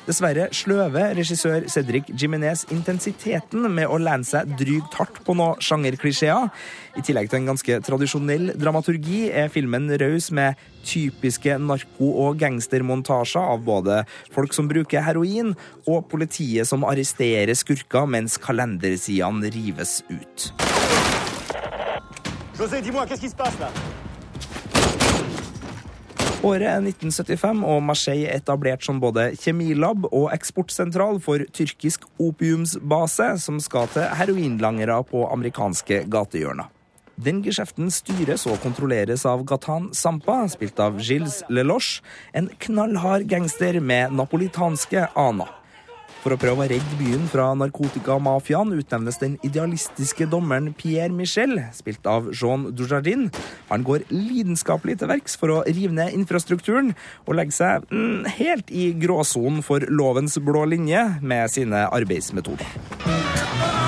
Dessverre 0.06 0.52
sløver 0.54 1.16
regissør 1.18 1.64
Cedric 1.72 2.12
Jiminez 2.14 2.62
intensiteten 2.74 3.66
med 3.74 3.90
å 3.90 3.98
lene 3.98 4.28
seg 4.28 4.52
drygt 4.60 4.94
hardt 5.00 5.18
på 5.26 5.34
noen 5.34 5.58
sjangerklisjeer. 5.66 6.52
I 6.94 7.02
tillegg 7.06 7.32
til 7.32 7.42
en 7.42 7.50
ganske 7.50 7.80
tradisjonell 7.88 8.52
dramaturgi 8.54 9.24
er 9.34 9.50
filmen 9.54 9.90
raus 9.98 10.30
med 10.30 10.62
typiske 10.86 11.58
narko- 11.58 12.12
og 12.28 12.38
gangstermontasjer 12.44 13.50
av 13.56 13.66
både 13.66 14.04
folk 14.36 14.54
som 14.54 14.70
bruker 14.70 15.02
heroin, 15.02 15.56
og 15.90 16.06
politiet 16.14 16.70
som 16.70 16.86
arresterer 16.86 17.58
skurker 17.58 18.06
mens 18.06 18.38
kalendersidene 18.38 19.50
rives 19.58 20.04
ut. 20.14 20.52
José, 22.56 22.82
dis-moi, 22.82 23.06
qu'est-ce 23.06 23.22
qui 23.22 23.30
se 23.30 23.36
passe 23.36 23.60
là 23.60 23.95
Året 26.46 26.68
er 26.70 26.84
1975, 26.84 27.64
og 27.66 27.80
Marseille 27.82 28.28
er 28.30 28.38
etablert 28.38 28.84
som 28.86 29.00
både 29.02 29.32
kjemilab 29.42 30.04
og 30.12 30.28
eksportsentral 30.36 31.18
for 31.24 31.42
tyrkisk 31.58 32.06
opiumsbase, 32.22 33.32
som 33.42 33.58
skal 33.64 33.90
til 33.96 34.06
heroinlangere 34.20 35.00
på 35.10 35.24
amerikanske 35.34 36.04
gatehjørner. 36.14 36.70
Den 37.18 37.40
geskjeften 37.42 37.90
styres 37.96 38.46
og 38.52 38.60
kontrolleres 38.62 39.24
av 39.26 39.42
Gatan 39.48 39.88
Sampa, 39.96 40.44
spilt 40.52 40.78
av 40.84 41.00
Gilles 41.02 41.40
Leloche, 41.50 42.04
en 42.38 42.52
knallhard 42.68 43.26
gangster 43.32 43.80
med 43.82 44.14
napolitanske 44.14 45.08
aner. 45.18 45.50
For 46.26 46.34
å 46.34 46.40
prøve 46.42 46.64
å 46.64 46.70
redde 46.72 46.98
byen 46.98 47.28
fra 47.30 47.52
narkotikamafiaen 47.54 48.72
utnevnes 48.74 49.20
den 49.22 49.36
idealistiske 49.46 50.26
dommeren 50.26 50.72
Pierre 50.74 51.14
Michel, 51.14 51.60
spilt 51.78 52.10
av 52.10 52.32
Jean 52.34 52.72
Dujardin. 52.74 53.28
Han 53.70 53.86
går 53.86 54.08
lidenskapelig 54.10 54.98
til 55.04 55.12
verks 55.14 55.38
for 55.38 55.54
å 55.54 55.62
rive 55.70 55.94
ned 55.94 56.18
infrastrukturen, 56.18 56.96
og 57.30 57.38
legger 57.38 57.60
seg 57.60 57.86
mm, 57.94 58.26
helt 58.40 58.74
i 58.74 58.90
gråsonen 58.98 59.62
for 59.62 59.86
lovens 59.86 60.42
blå 60.42 60.66
linje 60.74 61.06
med 61.22 61.46
sine 61.54 61.86
arbeidsmetoder. 61.94 63.85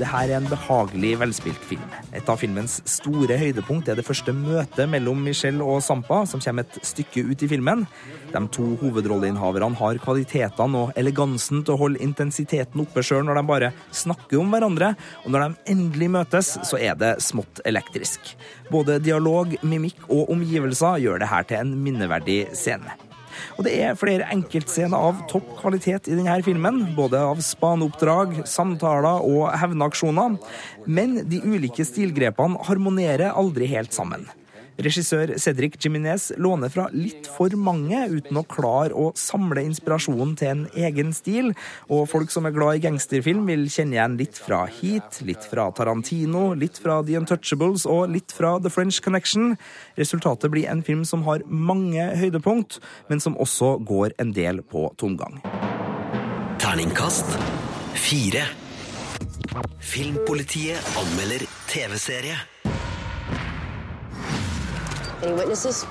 Dette 0.00 0.16
er 0.16 0.30
en 0.32 0.46
behagelig 0.48 1.10
velspilt 1.20 1.64
film. 1.68 1.82
Et 2.16 2.28
av 2.32 2.38
filmens 2.40 2.78
store 2.88 3.36
høydepunkt 3.36 3.90
er 3.92 3.98
det 3.98 4.04
første 4.06 4.32
møtet 4.32 4.88
mellom 4.88 5.18
Michelle 5.20 5.60
og 5.60 5.82
Sampa, 5.84 6.22
som 6.30 6.40
kommer 6.40 6.64
et 6.64 6.78
stykke 6.88 7.26
ut 7.28 7.44
i 7.44 7.48
filmen. 7.50 7.84
De 8.32 8.40
to 8.56 8.70
hovedrolleinnehaverne 8.80 9.76
har 9.76 10.00
kvalitetene 10.00 10.86
og 10.86 10.96
elegansen 11.00 11.60
til 11.66 11.76
å 11.76 11.82
holde 11.82 12.00
intensiteten 12.00 12.80
oppe 12.80 13.04
sjøl 13.04 13.28
når 13.28 13.42
de 13.42 13.44
bare 13.52 13.70
snakker 13.92 14.40
om 14.40 14.56
hverandre, 14.56 14.94
og 15.26 15.34
når 15.34 15.44
de 15.44 15.76
endelig 15.76 16.10
møtes, 16.16 16.54
så 16.64 16.80
er 16.80 16.96
det 16.96 17.18
smått 17.20 17.60
elektrisk. 17.68 18.32
Både 18.72 19.02
dialog, 19.04 19.52
mimikk 19.60 20.08
og 20.08 20.32
omgivelser 20.32 21.04
gjør 21.04 21.20
det 21.20 21.32
her 21.34 21.44
til 21.44 21.60
en 21.60 21.76
minneverdig 21.84 22.40
scene. 22.56 23.09
Og 23.58 23.66
det 23.66 23.76
er 23.82 23.98
flere 23.98 24.28
enkeltscener 24.34 24.96
av 24.96 25.22
topp 25.30 25.54
kvalitet 25.60 26.10
i 26.10 26.16
denne 26.18 26.38
filmen, 26.46 26.82
både 26.96 27.20
av 27.30 27.42
spaneoppdrag, 27.44 28.42
samtaler 28.48 29.24
og 29.26 29.48
hevnaksjoner. 29.60 30.36
Men 30.86 31.20
de 31.30 31.42
ulike 31.44 31.86
stilgrepene 31.86 32.60
harmonerer 32.68 33.34
aldri 33.34 33.70
helt 33.70 33.96
sammen. 33.96 34.28
Regissør 34.80 35.34
Cedric 35.40 35.76
Jiminez 35.82 36.30
låner 36.40 36.72
fra 36.72 36.86
litt 36.94 37.28
for 37.28 37.52
mange 37.60 37.98
uten 38.08 38.38
å 38.40 38.44
klare 38.48 38.96
å 38.96 39.10
samle 39.18 39.64
inspirasjonen 39.68 40.32
til 40.40 40.52
en 40.52 40.62
egen 40.88 41.12
stil, 41.16 41.52
og 41.92 42.06
folk 42.10 42.32
som 42.32 42.48
er 42.48 42.54
glad 42.56 42.78
i 42.78 42.84
gangsterfilm, 42.86 43.44
vil 43.50 43.66
kjenne 43.72 43.98
igjen 43.98 44.16
litt 44.20 44.40
fra 44.40 44.62
Heat, 44.78 45.20
litt 45.26 45.44
fra 45.50 45.68
Tarantino, 45.76 46.50
litt 46.56 46.80
fra 46.80 47.00
The 47.04 47.18
Untouchables 47.20 47.86
og 47.90 48.14
litt 48.14 48.32
fra 48.36 48.56
The 48.62 48.72
French 48.72 49.02
Connection. 49.04 49.54
Resultatet 50.00 50.52
blir 50.52 50.70
en 50.70 50.84
film 50.86 51.04
som 51.08 51.26
har 51.28 51.44
mange 51.46 52.06
høydepunkt, 52.20 52.80
men 53.12 53.20
som 53.20 53.36
også 53.40 53.76
går 53.84 54.16
en 54.22 54.32
del 54.36 54.64
på 54.64 54.88
tomgang. 55.00 55.40
Terningkast 56.60 57.36
fire. 58.00 58.46
Filmpolitiet 59.80 60.96
anmelder 61.00 61.44
TV-serie. 61.68 62.38
Any 65.22 65.32
witnesses? 65.34 65.86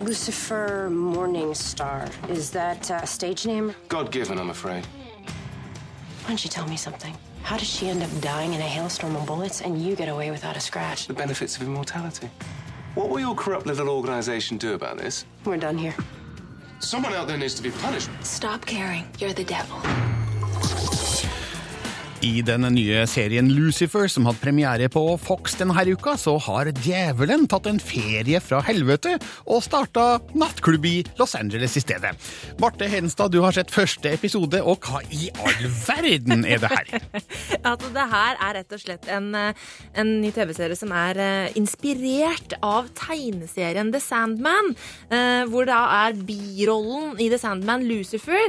Lucifer 0.00 0.88
Morningstar. 0.90 2.10
Is 2.28 2.50
that 2.50 2.90
a 2.90 3.06
stage 3.06 3.46
name? 3.46 3.74
God 3.88 4.10
given, 4.10 4.38
I'm 4.38 4.50
afraid. 4.50 4.84
Why 4.84 6.28
don't 6.28 6.44
you 6.44 6.50
tell 6.50 6.66
me 6.68 6.76
something? 6.76 7.16
How 7.42 7.56
does 7.56 7.68
she 7.68 7.88
end 7.88 8.02
up 8.02 8.10
dying 8.20 8.52
in 8.52 8.60
a 8.60 8.64
hailstorm 8.64 9.14
of 9.14 9.24
bullets 9.24 9.60
and 9.60 9.80
you 9.80 9.94
get 9.94 10.08
away 10.08 10.32
without 10.32 10.56
a 10.56 10.60
scratch? 10.60 11.06
The 11.06 11.14
benefits 11.14 11.56
of 11.56 11.62
immortality. 11.62 12.28
What 12.96 13.08
will 13.08 13.20
your 13.20 13.36
corrupt 13.36 13.66
little 13.66 13.88
organization 13.88 14.56
do 14.56 14.74
about 14.74 14.98
this? 14.98 15.24
We're 15.44 15.58
done 15.58 15.78
here. 15.78 15.94
Someone 16.80 17.14
out 17.14 17.28
there 17.28 17.38
needs 17.38 17.54
to 17.54 17.62
be 17.62 17.70
punished. 17.70 18.10
Stop 18.22 18.66
caring. 18.66 19.06
You're 19.20 19.32
the 19.32 19.44
devil. 19.44 19.78
I 22.24 22.40
den 22.40 22.64
nye 22.72 23.02
serien 23.08 23.48
Lucifer, 23.52 24.06
som 24.08 24.24
hadde 24.28 24.40
premiere 24.40 24.88
på 24.92 25.02
Fox 25.20 25.56
denne 25.60 25.82
uka, 25.84 26.14
så 26.16 26.36
har 26.40 26.70
djevelen 26.72 27.44
tatt 27.50 27.66
en 27.68 27.80
ferie 27.82 28.40
fra 28.40 28.62
helvete 28.64 29.18
og 29.44 29.60
starta 29.64 30.22
nattklubb 30.32 30.86
i 30.88 30.94
Los 31.20 31.36
Angeles 31.36 31.76
i 31.76 31.82
stedet. 31.84 32.14
Marte 32.62 32.88
Hedenstad, 32.88 33.34
du 33.34 33.42
har 33.44 33.52
sett 33.52 33.72
første 33.72 34.14
episode, 34.16 34.62
og 34.64 34.86
hva 34.88 35.02
i 35.12 35.28
all 35.44 35.68
verden 35.68 36.46
er 36.48 36.62
det 36.62 36.70
her? 36.72 36.94
altså, 37.68 37.92
det 37.92 38.06
her 38.14 38.40
er 38.48 38.56
rett 38.60 38.76
og 38.78 38.82
slett 38.82 39.10
en, 39.12 39.28
eh, 39.36 39.68
en 40.00 40.14
ny 40.22 40.32
TV-serie 40.32 40.78
som 40.78 40.94
er 40.96 41.20
uh, 41.20 41.58
inspirert 41.60 42.56
av 42.64 42.88
tegneserien 42.96 43.92
The 43.92 44.00
Sandman, 44.00 44.72
uh, 45.12 45.44
hvor 45.52 45.68
da 45.68 45.82
er 46.06 46.16
birollen 46.16 47.20
i 47.20 47.28
The 47.32 47.40
Sandman 47.42 47.84
Lucifer, 47.86 48.48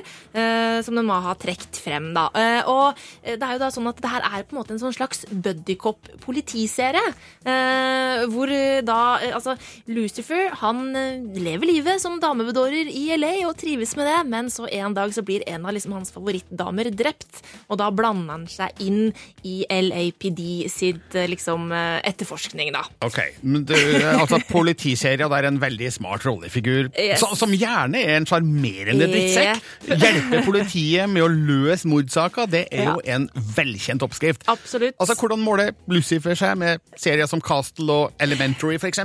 som 0.84 0.98
den 0.98 1.08
må 1.08 1.18
ha 1.24 1.34
trukket 1.40 1.80
frem, 1.82 2.10
da. 2.16 2.28
og 2.70 3.00
det 3.24 3.42
er 3.42 3.56
jo 3.56 3.57
jo 3.58 3.64
da 3.66 3.72
sånn 3.74 3.90
at 3.90 4.00
det 4.04 4.12
her 4.14 4.24
er 4.30 4.46
på 4.48 4.56
en 4.56 4.62
måte 4.62 4.76
en 4.78 4.82
sånn 4.86 4.96
slags 4.96 5.26
buddycop-politiserie. 5.34 7.04
Eh, 7.48 8.24
hvor 8.32 8.50
eh, 8.52 8.82
da 8.86 9.00
eh, 9.22 9.34
Altså, 9.38 9.54
Lucifer 9.92 10.50
han 10.62 10.96
eh, 10.98 11.20
lever 11.38 11.68
livet 11.70 12.02
som 12.02 12.18
damebedårer 12.22 12.90
i 12.90 13.04
LA 13.18 13.34
og 13.48 13.56
trives 13.60 13.94
med 14.00 14.08
det, 14.10 14.18
men 14.32 14.50
så 14.54 14.66
en 14.74 14.96
dag 14.98 15.12
så 15.16 15.22
blir 15.26 15.44
en 15.50 15.66
av 15.68 15.76
liksom 15.76 15.94
hans 15.98 16.12
favorittdamer 16.16 16.90
drept, 16.98 17.42
og 17.70 17.78
da 17.82 17.90
blander 17.94 18.34
han 18.38 18.48
seg 18.50 18.82
inn 18.84 19.12
i 19.48 19.60
LAPD 19.70 20.42
sitt 20.72 21.16
liksom 21.30 21.70
etterforskning, 21.76 22.72
da. 22.76 22.84
Ok, 23.06 23.20
men 23.44 23.66
det, 23.70 23.78
altså 24.18 24.40
Politiserie, 24.50 25.28
det 25.28 25.38
er 25.38 25.48
en 25.50 25.60
veldig 25.62 25.92
smart 25.94 26.26
rollefigur, 26.28 26.90
Yes. 26.98 27.20
som, 27.22 27.34
som 27.38 27.52
gjerne 27.54 28.00
er 28.02 28.16
en 28.18 28.26
sjarmerende 28.28 29.08
drittsekk. 29.12 29.62
Hjelpe 29.92 30.42
politiet 30.46 31.10
med 31.12 31.24
å 31.26 31.30
løse 31.32 31.88
mordsaker, 31.90 32.50
det 32.52 32.66
er 32.74 32.90
jo 32.90 32.98
en 33.14 33.28
velkjent 33.56 34.04
oppskrift. 34.06 34.44
Absolutt. 34.52 34.96
Altså, 35.00 35.16
Hvordan 35.20 35.44
måler 35.44 35.74
Lucifer 35.92 36.36
seg 36.38 36.58
med 36.60 36.84
serier 37.00 37.30
som 37.30 37.42
Castle 37.42 37.92
og 37.94 38.24
Elementary, 38.24 38.78
f.eks.? 38.82 39.00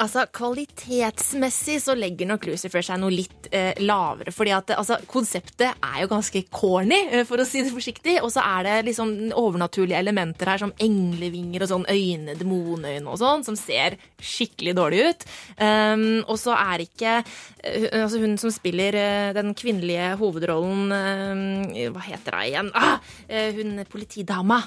Altså, 0.00 0.24
Kvalitetsmessig 0.32 1.76
så 1.84 1.94
legger 1.98 2.28
nok 2.30 2.46
Lucifer 2.48 2.84
seg 2.84 3.00
noe 3.02 3.12
litt 3.12 3.48
eh, 3.52 3.76
lavere. 3.82 4.32
fordi 4.32 4.54
at 4.56 4.72
altså, 4.76 4.96
konseptet 5.10 5.76
er 5.76 5.98
jo 6.02 6.10
ganske 6.12 6.44
corny, 6.48 7.00
eh, 7.10 7.24
for 7.28 7.42
å 7.42 7.46
si 7.48 7.60
det 7.64 7.74
forsiktig. 7.74 8.16
Og 8.24 8.32
så 8.32 8.44
er 8.44 8.68
det 8.68 8.76
liksom 8.88 9.12
overnaturlige 9.36 10.00
elementer 10.00 10.52
her, 10.52 10.62
som 10.62 10.72
englevinger 10.80 11.66
og 11.66 11.72
sånn 11.74 11.86
øyne, 11.92 12.36
demonøyne 12.40 13.04
og 13.04 13.20
sånn, 13.20 13.44
som 13.44 13.58
ser 13.58 13.98
skikkelig 14.22 14.76
dårlig 14.78 15.04
ut. 15.10 15.26
Um, 15.58 16.22
og 16.24 16.38
så 16.40 16.54
er 16.56 16.84
ikke 16.84 17.18
eh, 17.20 17.86
altså 17.92 18.20
Hun 18.22 18.36
som 18.40 18.52
spiller 18.54 18.96
eh, 18.96 19.32
den 19.36 19.52
kvinnelige 19.58 20.12
hovedrollen 20.20 20.92
eh, 20.96 21.88
Hva 21.92 22.04
heter 22.06 22.38
hun 22.38 22.46
igjen? 22.46 22.70
Ah, 22.74 22.98
hun 23.28 23.82
politidama. 23.90 24.62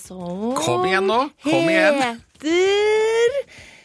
som 0.00 0.54
Kom 0.56 0.86
igjen 0.88 1.06
nå, 1.06 1.18
kom 1.44 1.68
igjen. 1.68 2.02
Heter 2.02 3.77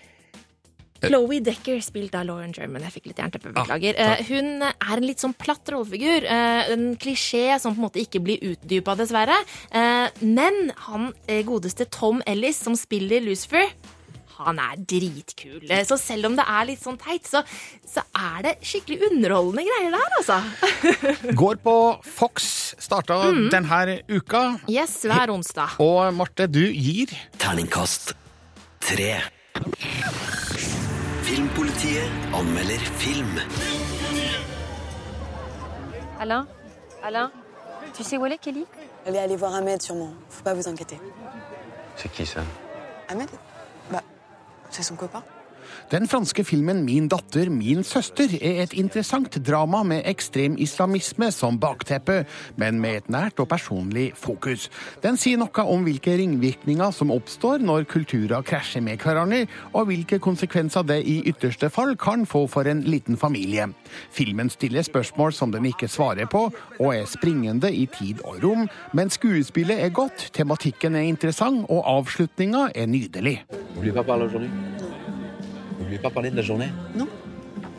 Chloé 1.07 1.39
Decker, 1.43 1.79
spilt 1.83 2.15
av 2.15 2.25
Lauren 2.29 2.53
German. 2.55 2.81
Jeg 2.87 2.95
fikk 2.97 3.07
litt 3.11 3.17
jernteppe, 3.23 3.53
beklager. 3.53 3.95
Ah, 3.99 4.17
Eh, 4.19 4.23
hun 4.29 4.61
er 4.63 4.97
en 4.97 5.03
litt 5.07 5.19
sånn 5.23 5.33
platt 5.37 5.69
rollefigur. 5.73 6.23
eh, 6.25 6.71
En 6.73 6.95
klisjé 6.97 7.59
som 7.59 7.75
på 7.75 7.79
en 7.81 7.87
måte 7.89 8.01
ikke 8.03 8.21
blir 8.23 8.39
utdypa, 8.53 8.95
dessverre. 8.97 9.37
Eh, 9.71 10.09
Men 10.21 10.71
han 10.87 11.13
eh, 11.27 11.43
godeste 11.43 11.89
Tom 11.89 12.21
Ellis, 12.25 12.57
som 12.63 12.75
spiller 12.75 13.21
Lucifer, 13.21 13.69
han 14.43 14.57
er 14.59 14.75
dritkul. 14.77 15.69
Eh, 15.69 15.83
Så 15.85 15.97
selv 16.01 16.25
om 16.25 16.35
det 16.35 16.43
er 16.47 16.65
litt 16.65 16.81
sånn 16.81 16.97
teit, 16.99 17.23
så, 17.29 17.43
så 17.87 18.01
er 18.17 18.41
det 18.43 18.55
skikkelig 18.65 19.11
underholdende 19.11 19.63
greier 19.63 19.91
der, 19.93 20.17
altså. 20.17 20.39
Går 21.41 21.61
på 21.63 21.75
Fox, 22.03 22.75
starta 22.79 23.19
mm. 23.31 23.49
denne 23.53 24.01
uka. 24.09 24.59
Yes, 24.67 24.97
hver 25.05 25.29
onsdag. 25.35 25.77
Og 25.79 26.13
Marte, 26.17 26.47
du 26.51 26.63
gir 26.73 27.13
Terningkast 27.37 28.15
tre. 28.83 29.21
Filmpolitiet 31.23 32.09
anmelder 32.33 32.77
film. 32.77 33.39
Alain 36.19 36.45
Alain 37.01 37.31
Tu 37.93 38.03
sais 38.03 38.17
où 38.17 38.25
elle 38.25 38.33
est, 38.33 38.37
Kelly? 38.37 38.65
Elle 39.05 39.15
est 39.15 39.19
allée 39.19 39.35
voir 39.35 39.53
Ahmed, 39.53 39.81
sûrement. 39.81 40.13
Faut 40.29 40.43
pas 40.43 40.53
vous 40.53 40.67
inquiéter. 40.67 40.99
C'est 41.95 42.11
qui 42.11 42.25
ça? 42.25 42.41
Ahmed? 43.07 43.29
Bah, 43.91 44.01
c'est 44.69 44.83
son 44.83 44.95
copain. 44.95 45.23
Den 45.91 46.07
franske 46.07 46.43
filmen 46.45 46.83
Min 46.85 47.07
datter, 47.11 47.49
min 47.49 47.83
søster 47.83 48.31
er 48.41 48.63
et 48.63 48.73
interessant 48.77 49.35
drama 49.45 49.83
med 49.87 50.03
ekstrem 50.09 50.55
islamisme 50.61 51.29
som 51.31 51.59
bakteppe, 51.59 52.23
men 52.57 52.79
med 52.81 52.97
et 52.97 53.09
nært 53.13 53.39
og 53.39 53.49
personlig 53.51 54.11
fokus. 54.19 54.69
Den 55.03 55.17
sier 55.19 55.39
noe 55.41 55.65
om 55.69 55.85
hvilke 55.85 56.15
ringvirkninger 56.19 56.91
som 56.95 57.13
oppstår 57.13 57.63
når 57.63 57.87
kulturer 57.91 58.45
krasjer 58.45 58.83
med 58.83 59.01
hverandre, 59.03 59.45
og 59.73 59.87
hvilke 59.89 60.19
konsekvenser 60.23 60.85
det 60.87 60.99
i 61.07 61.19
ytterste 61.29 61.69
fall 61.73 61.95
kan 61.99 62.27
få 62.29 62.45
for 62.51 62.67
en 62.69 62.83
liten 62.87 63.19
familie. 63.19 63.69
Filmen 64.11 64.49
stiller 64.53 64.85
spørsmål 64.85 65.33
som 65.33 65.53
den 65.53 65.69
ikke 65.69 65.91
svarer 65.91 66.29
på, 66.29 66.47
og 66.79 66.89
er 66.95 67.09
springende 67.09 67.71
i 67.73 67.85
tid 67.99 68.23
og 68.23 68.43
rom, 68.43 68.67
men 68.93 69.13
skuespillet 69.13 69.83
er 69.83 69.93
godt, 69.93 70.29
tematikken 70.33 70.95
er 70.95 71.07
interessant, 71.07 71.65
og 71.69 71.83
avslutninga 71.87 72.69
er 72.75 72.89
nydelig. 72.89 73.43
Vous 73.75 73.91
voulez 73.91 74.72
voulez 75.93 76.01
pas 76.01 76.09
parlé 76.09 76.31
de 76.31 76.35
la 76.35 76.41
journée 76.41 76.69
Non. 76.95 77.07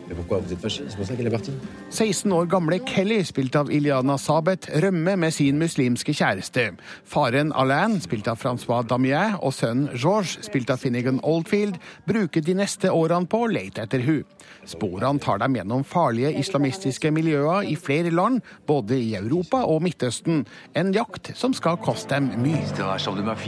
Mais 0.09 0.15
pourquoi 0.15 0.39
Vous 0.39 0.53
êtes 0.53 0.61
fâché 0.61 0.85
C'est 0.89 0.97
pour 0.97 1.07
ça 1.07 1.15
qu'elle 1.15 1.27
est 1.27 1.31
partie 1.31 1.53
16 1.91 2.27
år 2.27 2.47
gamle 2.47 2.79
Kelly, 2.85 3.25
spilt 3.25 3.57
av 3.57 3.71
Iliana 3.73 4.19
Sabet, 4.19 4.69
rømmer 4.83 5.17
med 5.17 5.33
sin 5.33 5.57
muslimske 5.59 6.13
kjæreste. 6.13 6.67
Faren 7.09 7.53
Alain, 7.57 7.97
spilt 8.05 8.29
av 8.29 8.37
Francois 8.37 8.85
Damier, 8.85 9.39
og 9.41 9.55
sønnen 9.57 9.89
George, 9.95 10.43
spilt 10.45 10.71
av 10.71 10.83
Finnegan 10.83 11.23
Oldfield, 11.23 11.79
bruker 12.07 12.45
de 12.45 12.59
neste 12.59 12.93
årene 12.93 13.31
på 13.31 13.45
å 13.47 13.51
lete 13.51 13.87
etter 13.87 14.05
hun. 14.05 14.25
Sporene 14.67 15.21
tar 15.21 15.39
dem 15.43 15.57
gjennom 15.59 15.85
farlige 15.85 16.33
islamistiske 16.41 17.11
miljøer 17.15 17.69
i 17.69 17.77
flere 17.77 18.11
land, 18.11 18.41
både 18.67 18.99
i 19.01 19.15
Europa 19.19 19.63
og 19.65 19.83
Midtøsten. 19.85 20.47
En 20.77 20.93
jakt 20.95 21.33
som 21.39 21.55
skal 21.55 21.77
koste 21.83 22.15
dem 22.15 22.31
mye. 22.43 22.65
Secondes. 22.75 23.45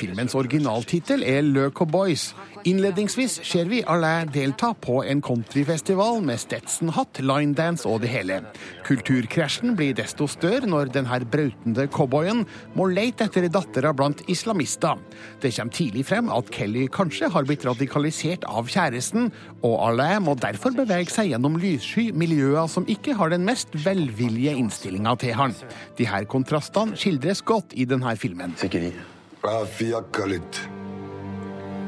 Filmens 0.00 0.34
originaltittel 0.34 1.22
er 1.26 1.40
Le 1.46 1.70
Cowboys. 1.70 2.34
Innledningsvis 2.68 3.38
ser 3.46 3.68
vi 3.70 3.80
Alain 3.88 4.28
delta 4.32 4.74
på 4.74 4.98
en 5.04 5.22
countryfestival 5.24 6.20
med 6.24 6.40
Stetson-hatt, 6.42 7.20
linedance 7.24 7.88
og 7.88 8.02
det 8.02 8.10
hele. 8.12 8.40
Kulturkrasjen 8.84 9.76
blir 9.78 9.94
desto 9.96 10.26
større 10.28 10.68
når 10.68 10.92
denne 10.92 11.20
brautende 11.32 11.86
cowboyen 11.92 12.44
må 12.76 12.90
lete 12.92 13.28
etter 13.28 13.48
dattera 13.48 13.94
blant 13.96 14.20
islamister. 14.28 15.00
Det 15.40 15.54
kommer 15.56 15.76
tidlig 15.76 16.04
frem 16.10 16.28
at 16.34 16.50
Kelly 16.52 16.86
kanskje 16.92 17.30
har 17.32 17.48
blitt 17.48 17.64
radikalisert 17.68 18.44
av 18.48 18.68
kjæresten, 18.68 19.30
og 19.64 19.78
Alain 19.88 20.26
må 20.26 20.36
derfor 20.40 20.76
bevege 20.76 21.12
seg 21.12 21.32
gjennom 21.32 21.56
lyssky 21.60 22.10
miljøer 22.12 22.68
som 22.68 22.88
ikke 22.90 23.16
har 23.16 23.32
den 23.32 23.46
mest 23.48 23.72
velvillige 23.86 24.56
innstillinga 24.60 25.16
til 25.22 25.36
han. 25.38 25.56
De 25.96 26.08
her 26.08 26.28
kontrastene 26.28 26.98
skildres 26.98 27.40
godt 27.40 27.72
i 27.72 27.88
denne 27.88 28.16
filmen. 28.20 28.52
Sikkeri. 28.60 28.92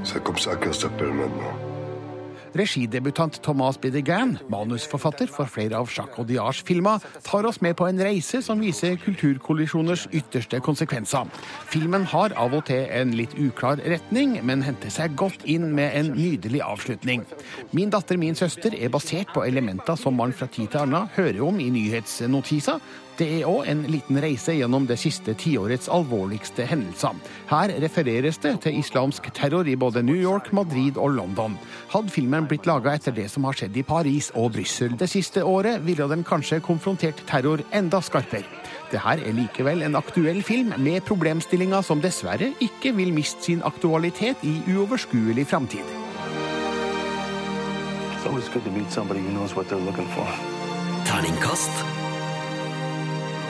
C'est 0.04 0.22
comme 0.22 0.38
ça 0.38 0.56
qu'elle 0.56 0.74
s'appelle 0.74 1.12
maintenant. 1.12 1.72
Regidebutant 2.54 3.40
Thomas 3.40 3.78
Bidegan, 3.80 4.36
manusforfatter 4.50 5.26
for 5.26 5.48
flere 5.48 5.78
av 5.78 5.88
Jacques 5.88 6.18
Audiards 6.18 6.60
filmer, 6.62 7.00
tar 7.24 7.46
oss 7.48 7.62
med 7.62 7.76
på 7.78 7.86
en 7.88 8.00
reise 8.04 8.42
som 8.44 8.60
viser 8.60 8.98
kulturkollisjoners 9.00 10.04
ytterste 10.12 10.60
konsekvenser. 10.60 11.30
Filmen 11.72 12.04
har 12.12 12.34
av 12.36 12.52
og 12.52 12.66
til 12.68 12.84
en 12.92 13.14
litt 13.16 13.32
uklar 13.40 13.80
retning, 13.88 14.36
men 14.44 14.64
henter 14.66 14.92
seg 14.92 15.16
godt 15.16 15.46
inn 15.48 15.70
med 15.72 15.96
en 15.96 16.12
nydelig 16.18 16.60
avslutning. 16.66 17.24
Min 17.72 17.94
datter, 17.94 18.20
min 18.20 18.36
søster 18.36 18.76
er 18.76 18.92
basert 18.92 19.32
på 19.32 19.46
elementer 19.48 19.96
som 19.96 20.20
man 20.20 20.36
fra 20.36 20.50
tid 20.52 20.74
til 20.74 20.84
annen 20.84 21.08
hører 21.16 21.40
om 21.46 21.56
i 21.56 21.70
nyhetsnotiser. 21.72 22.84
Det 23.18 23.26
er 23.28 23.44
òg 23.44 23.66
en 23.68 23.82
liten 23.92 24.16
reise 24.24 24.54
gjennom 24.56 24.86
det 24.88 24.96
siste 25.00 25.34
tiårets 25.36 25.90
alvorligste 25.92 26.64
hendelser. 26.68 27.18
Her 27.50 27.74
refereres 27.84 28.38
det 28.40 28.54
til 28.64 28.78
islamsk 28.80 29.28
terror 29.36 29.68
i 29.68 29.76
både 29.76 30.02
New 30.02 30.16
York, 30.16 30.48
Madrid 30.56 30.96
og 30.96 31.12
London. 31.18 31.58
Hadde 31.92 32.12
filmen 32.14 32.48
blitt 32.48 32.66
laga 32.66 32.94
etter 32.96 33.12
det 33.12 33.28
som 33.30 33.44
har 33.44 33.58
skjedd 33.58 33.76
i 33.76 33.84
Paris 33.84 34.30
og 34.32 34.54
Brussel 34.56 34.96
det 34.96 35.10
siste 35.12 35.44
året, 35.44 35.84
ville 35.84 36.08
den 36.08 36.24
kanskje 36.24 36.62
konfrontert 36.64 37.20
terror 37.28 37.60
enda 37.76 38.00
skarpere. 38.00 38.48
Det 38.92 39.00
her 39.00 39.20
er 39.20 39.36
likevel 39.36 39.84
en 39.84 39.96
aktuell 39.96 40.42
film 40.44 40.72
med 40.80 41.04
problemstillinger 41.04 41.84
som 41.84 42.00
dessverre 42.00 42.52
ikke 42.64 42.94
vil 42.96 43.12
miste 43.12 43.44
sin 43.44 43.64
aktualitet 43.64 44.40
i 44.44 44.58
uoverskuelig 44.72 45.46
framtid. 45.52 45.84
It's 48.16 48.26
always 48.26 48.48
good 48.48 48.64
to 48.64 48.70
meet 48.70 48.90
somebody 48.90 49.20
who 49.20 49.30
knows 49.30 49.56
what 49.56 49.68
they're 49.68 49.84
looking 49.84 50.08
for. 50.16 50.28
Terningkast 51.04 51.72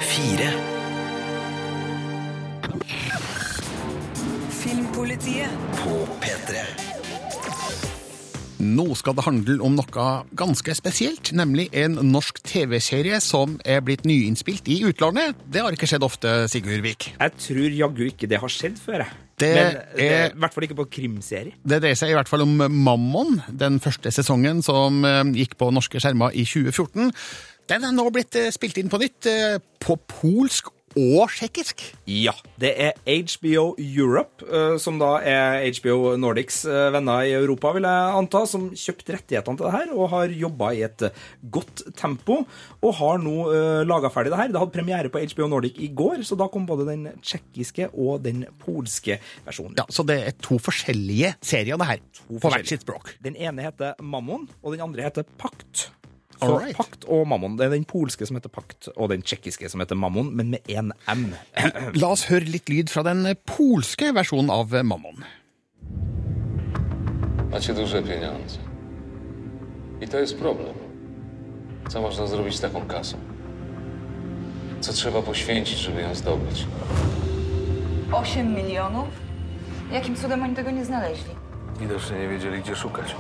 fire. 0.03 0.51
Filmpolitiet. 4.63 5.51
På 5.83 6.07
P3. 6.23 6.63
Nå 8.63 8.85
skal 8.95 9.17
det 9.19 9.25
handle 9.27 9.57
om 9.67 9.75
noe 9.75 10.05
ganske 10.39 10.75
spesielt, 10.79 11.33
nemlig 11.35 11.65
en 11.75 11.97
norsk 12.13 12.39
TV-serie 12.47 13.19
som 13.25 13.57
er 13.67 13.83
blitt 13.83 14.05
nyinnspilt 14.07 14.69
i 14.71 14.79
utlandet. 14.87 15.35
Det 15.51 15.65
har 15.65 15.75
ikke 15.75 15.89
skjedd 15.91 16.07
ofte, 16.07 16.35
Sigurd 16.53 16.85
Vik. 16.87 17.09
Jeg 17.19 17.35
tror 17.43 17.75
jaggu 17.81 18.05
ikke 18.07 18.31
det 18.31 18.39
har 18.39 18.53
skjedd 18.55 18.79
før. 18.79 19.03
jeg. 19.03 19.19
Det 19.43 19.55
Men 19.55 19.75
det 19.97 20.13
er- 20.13 20.31
i 20.31 20.39
hvert 20.39 20.55
fall 20.55 20.63
ikke 20.65 20.77
på 20.77 20.91
krimserie. 20.91 21.53
Det 21.67 21.81
dreier 21.83 21.97
seg 21.97 22.11
i 22.11 22.13
hvert 22.15 22.29
fall 22.29 22.43
om 22.43 22.57
Mammon, 22.71 23.43
den 23.51 23.81
første 23.81 24.13
sesongen 24.13 24.63
som 24.63 25.05
eh, 25.05 25.25
gikk 25.35 25.57
på 25.59 25.73
norske 25.73 25.99
skjermer 25.99 26.31
i 26.33 26.45
2014. 26.45 27.11
Den 27.73 27.89
er 27.89 27.97
nå 27.97 28.05
blitt 28.13 28.37
eh, 28.37 28.53
spilt 28.53 28.77
inn 28.77 28.93
på 28.93 29.01
nytt, 29.01 29.25
eh, 29.31 29.57
på 29.81 29.97
polsk 30.11 30.69
og 30.93 31.31
tsjekkisk. 31.33 31.81
Ja. 32.05 32.35
Det 32.61 32.69
er 32.85 32.99
HBO 33.01 33.63
Europe, 33.81 34.45
eh, 34.45 34.75
som 34.83 34.99
da 35.01 35.15
er 35.25 35.63
HBO 35.79 36.19
Nordics 36.21 36.59
venner 36.69 37.25
i 37.25 37.31
Europa, 37.33 37.71
vil 37.73 37.87
jeg 37.89 38.19
anta, 38.19 38.43
som 38.51 38.67
kjøpte 38.77 39.15
rettighetene 39.17 39.57
til 39.57 39.65
det 39.65 39.73
her 39.73 39.95
og 39.95 40.11
har 40.13 40.35
jobba 40.37 40.69
i 40.77 40.83
et 40.85 41.07
godt 41.55 41.87
tempo. 41.97 42.43
Og 42.83 42.93
har 42.99 43.23
nå 43.23 43.39
uh, 43.49 43.81
laga 43.89 44.11
ferdig 44.13 44.35
det 44.35 44.41
her. 44.43 44.53
Det 44.53 44.61
hadde 44.61 44.75
premiere 44.75 45.13
på 45.15 45.23
HBO 45.33 45.49
Nordic 45.55 45.81
i 45.81 45.89
går, 45.97 46.27
så 46.29 46.37
da 46.37 46.51
kom 46.53 46.69
både 46.69 46.91
den 46.91 47.09
tsjekkiske 47.23 47.89
og 47.95 48.21
den 48.27 48.45
polske 48.61 49.17
versjonen. 49.47 49.79
Ja, 49.81 49.89
Så 49.89 50.05
det 50.05 50.19
er 50.27 50.37
to 50.45 50.61
forskjellige 50.61 51.33
serier, 51.41 51.81
det 51.81 51.89
her, 51.89 52.05
på 52.29 52.53
hvert 52.53 52.69
sitt 52.69 52.85
språk. 52.85 53.15
Den 53.25 53.39
ene 53.39 53.65
heter 53.71 53.97
Mammon, 54.03 54.49
og 54.61 54.77
den 54.77 54.85
andre 54.85 55.09
heter 55.09 55.25
Pakt. 55.41 55.89
Pakt 56.77 57.05
og 57.09 57.27
Mammon. 57.29 57.57
Det 57.59 57.67
er 57.67 57.75
den 57.75 57.85
polske 57.89 58.27
som 58.27 58.37
heter 58.39 58.53
Pakt, 58.53 58.89
og 58.97 59.09
den 59.13 59.23
tsjekkiske 59.23 59.69
som 59.73 59.81
heter 59.81 59.99
Mammon, 59.99 60.31
men 60.37 60.51
med 60.51 60.59
én 60.71 60.93
M. 61.13 61.25
La 62.01 62.13
oss 62.13 62.27
høre 62.31 62.49
litt 62.49 62.69
lyd 62.73 62.93
fra 62.93 63.05
den 63.07 63.25
polske 63.47 64.13
versjonen 64.15 64.51
av 64.51 64.75
Mammon. 64.85 65.25
Macie 67.53 67.75
duże 67.75 68.03
pieniądze. 68.03 68.59
I 70.01 70.09
to 70.09 70.19
jest 70.19 70.39
problem. 70.39 70.75
Co 71.89 72.03
można 72.03 72.27
zrobić 72.27 72.57
z 72.57 72.61
taką 72.61 72.87
kasą? 72.87 73.17
Co 74.81 74.93
trzeba 74.93 75.23
poświęcić, 75.23 75.79
żeby 75.79 76.03
ją 76.03 76.15
zdobyć? 76.15 76.67
8 78.13 78.55
milionów? 78.55 79.09
Jakim 79.93 80.17
cudem 80.17 80.43
oni 80.43 80.55
tego 80.57 80.71
nie 80.71 80.85
znaleźli? 80.85 81.35
Widocznie 81.81 82.19
nie 82.19 82.29
wiedzieli, 82.29 82.63
gdzie 82.63 82.77
szukać. 82.77 83.17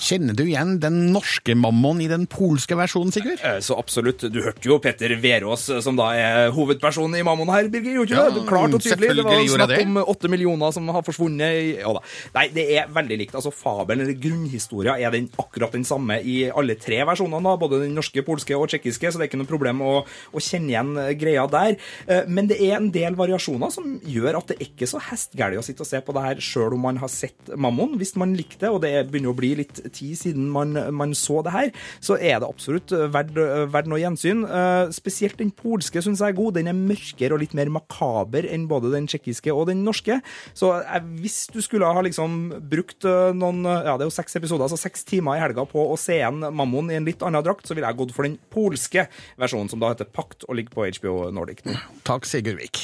Kjenner 0.00 0.32
du 0.32 0.46
igjen 0.46 0.78
den 0.80 0.94
norske 1.12 1.52
Mammon 1.60 1.98
i 2.00 2.06
den 2.08 2.22
polske 2.30 2.72
versjonen, 2.78 3.12
Sigurd? 3.12 3.42
Eh, 3.44 3.58
Så 3.60 3.76
absolutt. 3.76 4.22
Du 4.32 4.38
hørte 4.40 4.64
jo 4.64 4.78
Petter 4.80 5.12
Verås, 5.20 5.66
eh, 5.68 5.80
som 5.84 5.94
da 5.98 6.06
er 6.16 6.50
hovedpersonen 6.56 7.18
i 7.18 7.24
Mammon 7.26 7.50
her, 7.52 7.68
Birger. 7.68 7.98
Gjorde 8.00 8.16
Ja, 8.16 8.30
det? 8.32 8.46
Klart 8.48 8.72
og 8.74 8.80
tydelig. 8.80 9.10
Det 9.18 9.24
var 9.26 9.44
snakk 9.44 9.68
det. 9.74 9.82
om 9.84 9.96
åtte 10.00 10.30
millioner 10.32 10.72
som 10.72 10.88
har 10.88 11.02
forsvunnet. 11.04 11.80
Ja. 11.84 11.92
Nei, 12.34 12.46
det 12.48 12.64
er 12.78 12.88
veldig 12.88 13.18
likt. 13.20 13.34
Altså, 13.36 13.52
Fabelen, 13.52 14.00
eller 14.06 14.16
grunnhistoria, 14.16 14.96
er 14.98 15.10
den 15.12 15.28
akkurat 15.38 15.72
den 15.76 15.84
samme 15.84 16.16
i 16.24 16.48
alle 16.50 16.76
tre 16.80 17.02
versjonene. 17.04 17.42
da, 17.44 17.56
Både 17.60 17.82
den 17.84 17.94
norske, 17.94 18.24
polske 18.24 18.56
og 18.56 18.68
tsjekkiske, 18.72 19.12
så 19.12 19.18
det 19.20 19.28
er 19.28 19.30
ikke 19.36 19.42
noe 19.44 19.52
problem 19.52 19.82
å, 19.84 20.06
å 20.32 20.40
kjenne 20.40 20.72
igjen 20.72 20.96
eh, 20.96 21.12
greia 21.12 21.44
der. 21.46 21.76
Eh, 22.08 22.24
Men 22.26 22.46
det 22.48 22.56
er 22.60 22.76
en 22.78 22.90
del 22.90 23.14
variasjoner 23.14 23.70
som 23.70 24.00
gjør 24.00 24.38
at 24.38 24.46
det 24.48 24.56
er 24.56 24.64
ikke 24.64 24.88
så 24.88 24.98
hestgæli 25.10 25.58
å 25.60 25.62
sitte 25.62 25.84
og 25.84 25.86
se 25.92 26.00
på 26.00 26.12
det 26.16 26.22
her 26.24 26.36
sjøl 26.40 26.72
om 26.72 26.80
man 26.88 26.96
har 26.96 27.08
sett 27.12 27.52
Mammon. 27.54 27.98
Hvis 28.00 28.16
man 28.16 28.32
likte 28.34 28.64
det, 28.64 28.70
og 28.72 28.80
det 28.80 29.10
begynner 29.12 29.34
å 29.34 29.36
bli 29.36 29.54
litt 29.60 29.76
tid 29.94 30.18
siden 30.20 30.48
man, 30.52 30.74
man 30.96 31.14
så 31.18 31.40
det 31.46 31.54
her, 31.54 31.70
så 32.02 32.16
er 32.18 32.40
det 32.42 32.48
absolutt 32.48 32.92
verdt, 33.12 33.34
verdt 33.72 33.90
noe 33.90 34.00
gjensyn. 34.02 34.44
Eh, 34.46 34.90
Spesielt 34.94 35.38
den 35.40 35.52
polske 35.56 36.02
syns 36.02 36.20
jeg 36.22 36.34
er 36.34 36.38
god. 36.38 36.56
Den 36.58 36.70
er 36.70 36.76
mørkere 36.78 37.36
og 37.36 37.42
litt 37.42 37.54
mer 37.56 37.70
makaber 37.72 38.46
enn 38.50 38.68
både 38.70 38.92
den 38.94 39.08
tsjekkiske 39.10 39.52
og 39.54 39.68
den 39.70 39.82
norske. 39.86 40.20
Så 40.56 40.72
eh, 40.80 41.06
hvis 41.20 41.42
du 41.52 41.60
skulle 41.64 41.88
ha 41.88 42.04
liksom 42.06 42.38
brukt 42.70 43.06
eh, 43.08 43.32
noen 43.36 43.64
Ja, 43.64 43.96
det 43.96 44.06
er 44.06 44.10
jo 44.10 44.14
seks 44.14 44.36
episoder, 44.38 44.66
altså 44.66 44.78
seks 44.80 45.04
timer 45.08 45.38
i 45.38 45.42
helga 45.42 45.64
på 45.68 45.82
å 45.92 45.96
se 46.00 46.18
igjen 46.20 46.42
Mammon 46.54 46.90
i 46.92 46.98
en 46.98 47.06
litt 47.08 47.22
annen 47.26 47.44
drakt, 47.44 47.66
så 47.68 47.76
ville 47.76 47.88
jeg 47.88 47.98
gått 48.00 48.14
for 48.16 48.26
den 48.26 48.38
polske 48.52 49.06
versjonen, 49.40 49.70
som 49.72 49.82
da 49.82 49.92
heter 49.92 50.08
Pakt 50.10 50.46
og 50.48 50.58
ligger 50.58 50.76
på 50.76 50.88
HBO 51.00 51.16
Nordic. 51.34 51.64
Takk, 52.06 52.28
Sigurd 52.28 52.60
Vik. 52.60 52.80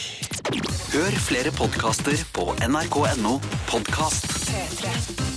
Hør 0.95 1.19
flere 1.27 1.53
podkaster 1.57 2.19
på 2.37 2.51
nrk.no 2.67 3.39
podkast. 3.71 4.31
P3. 4.51 5.36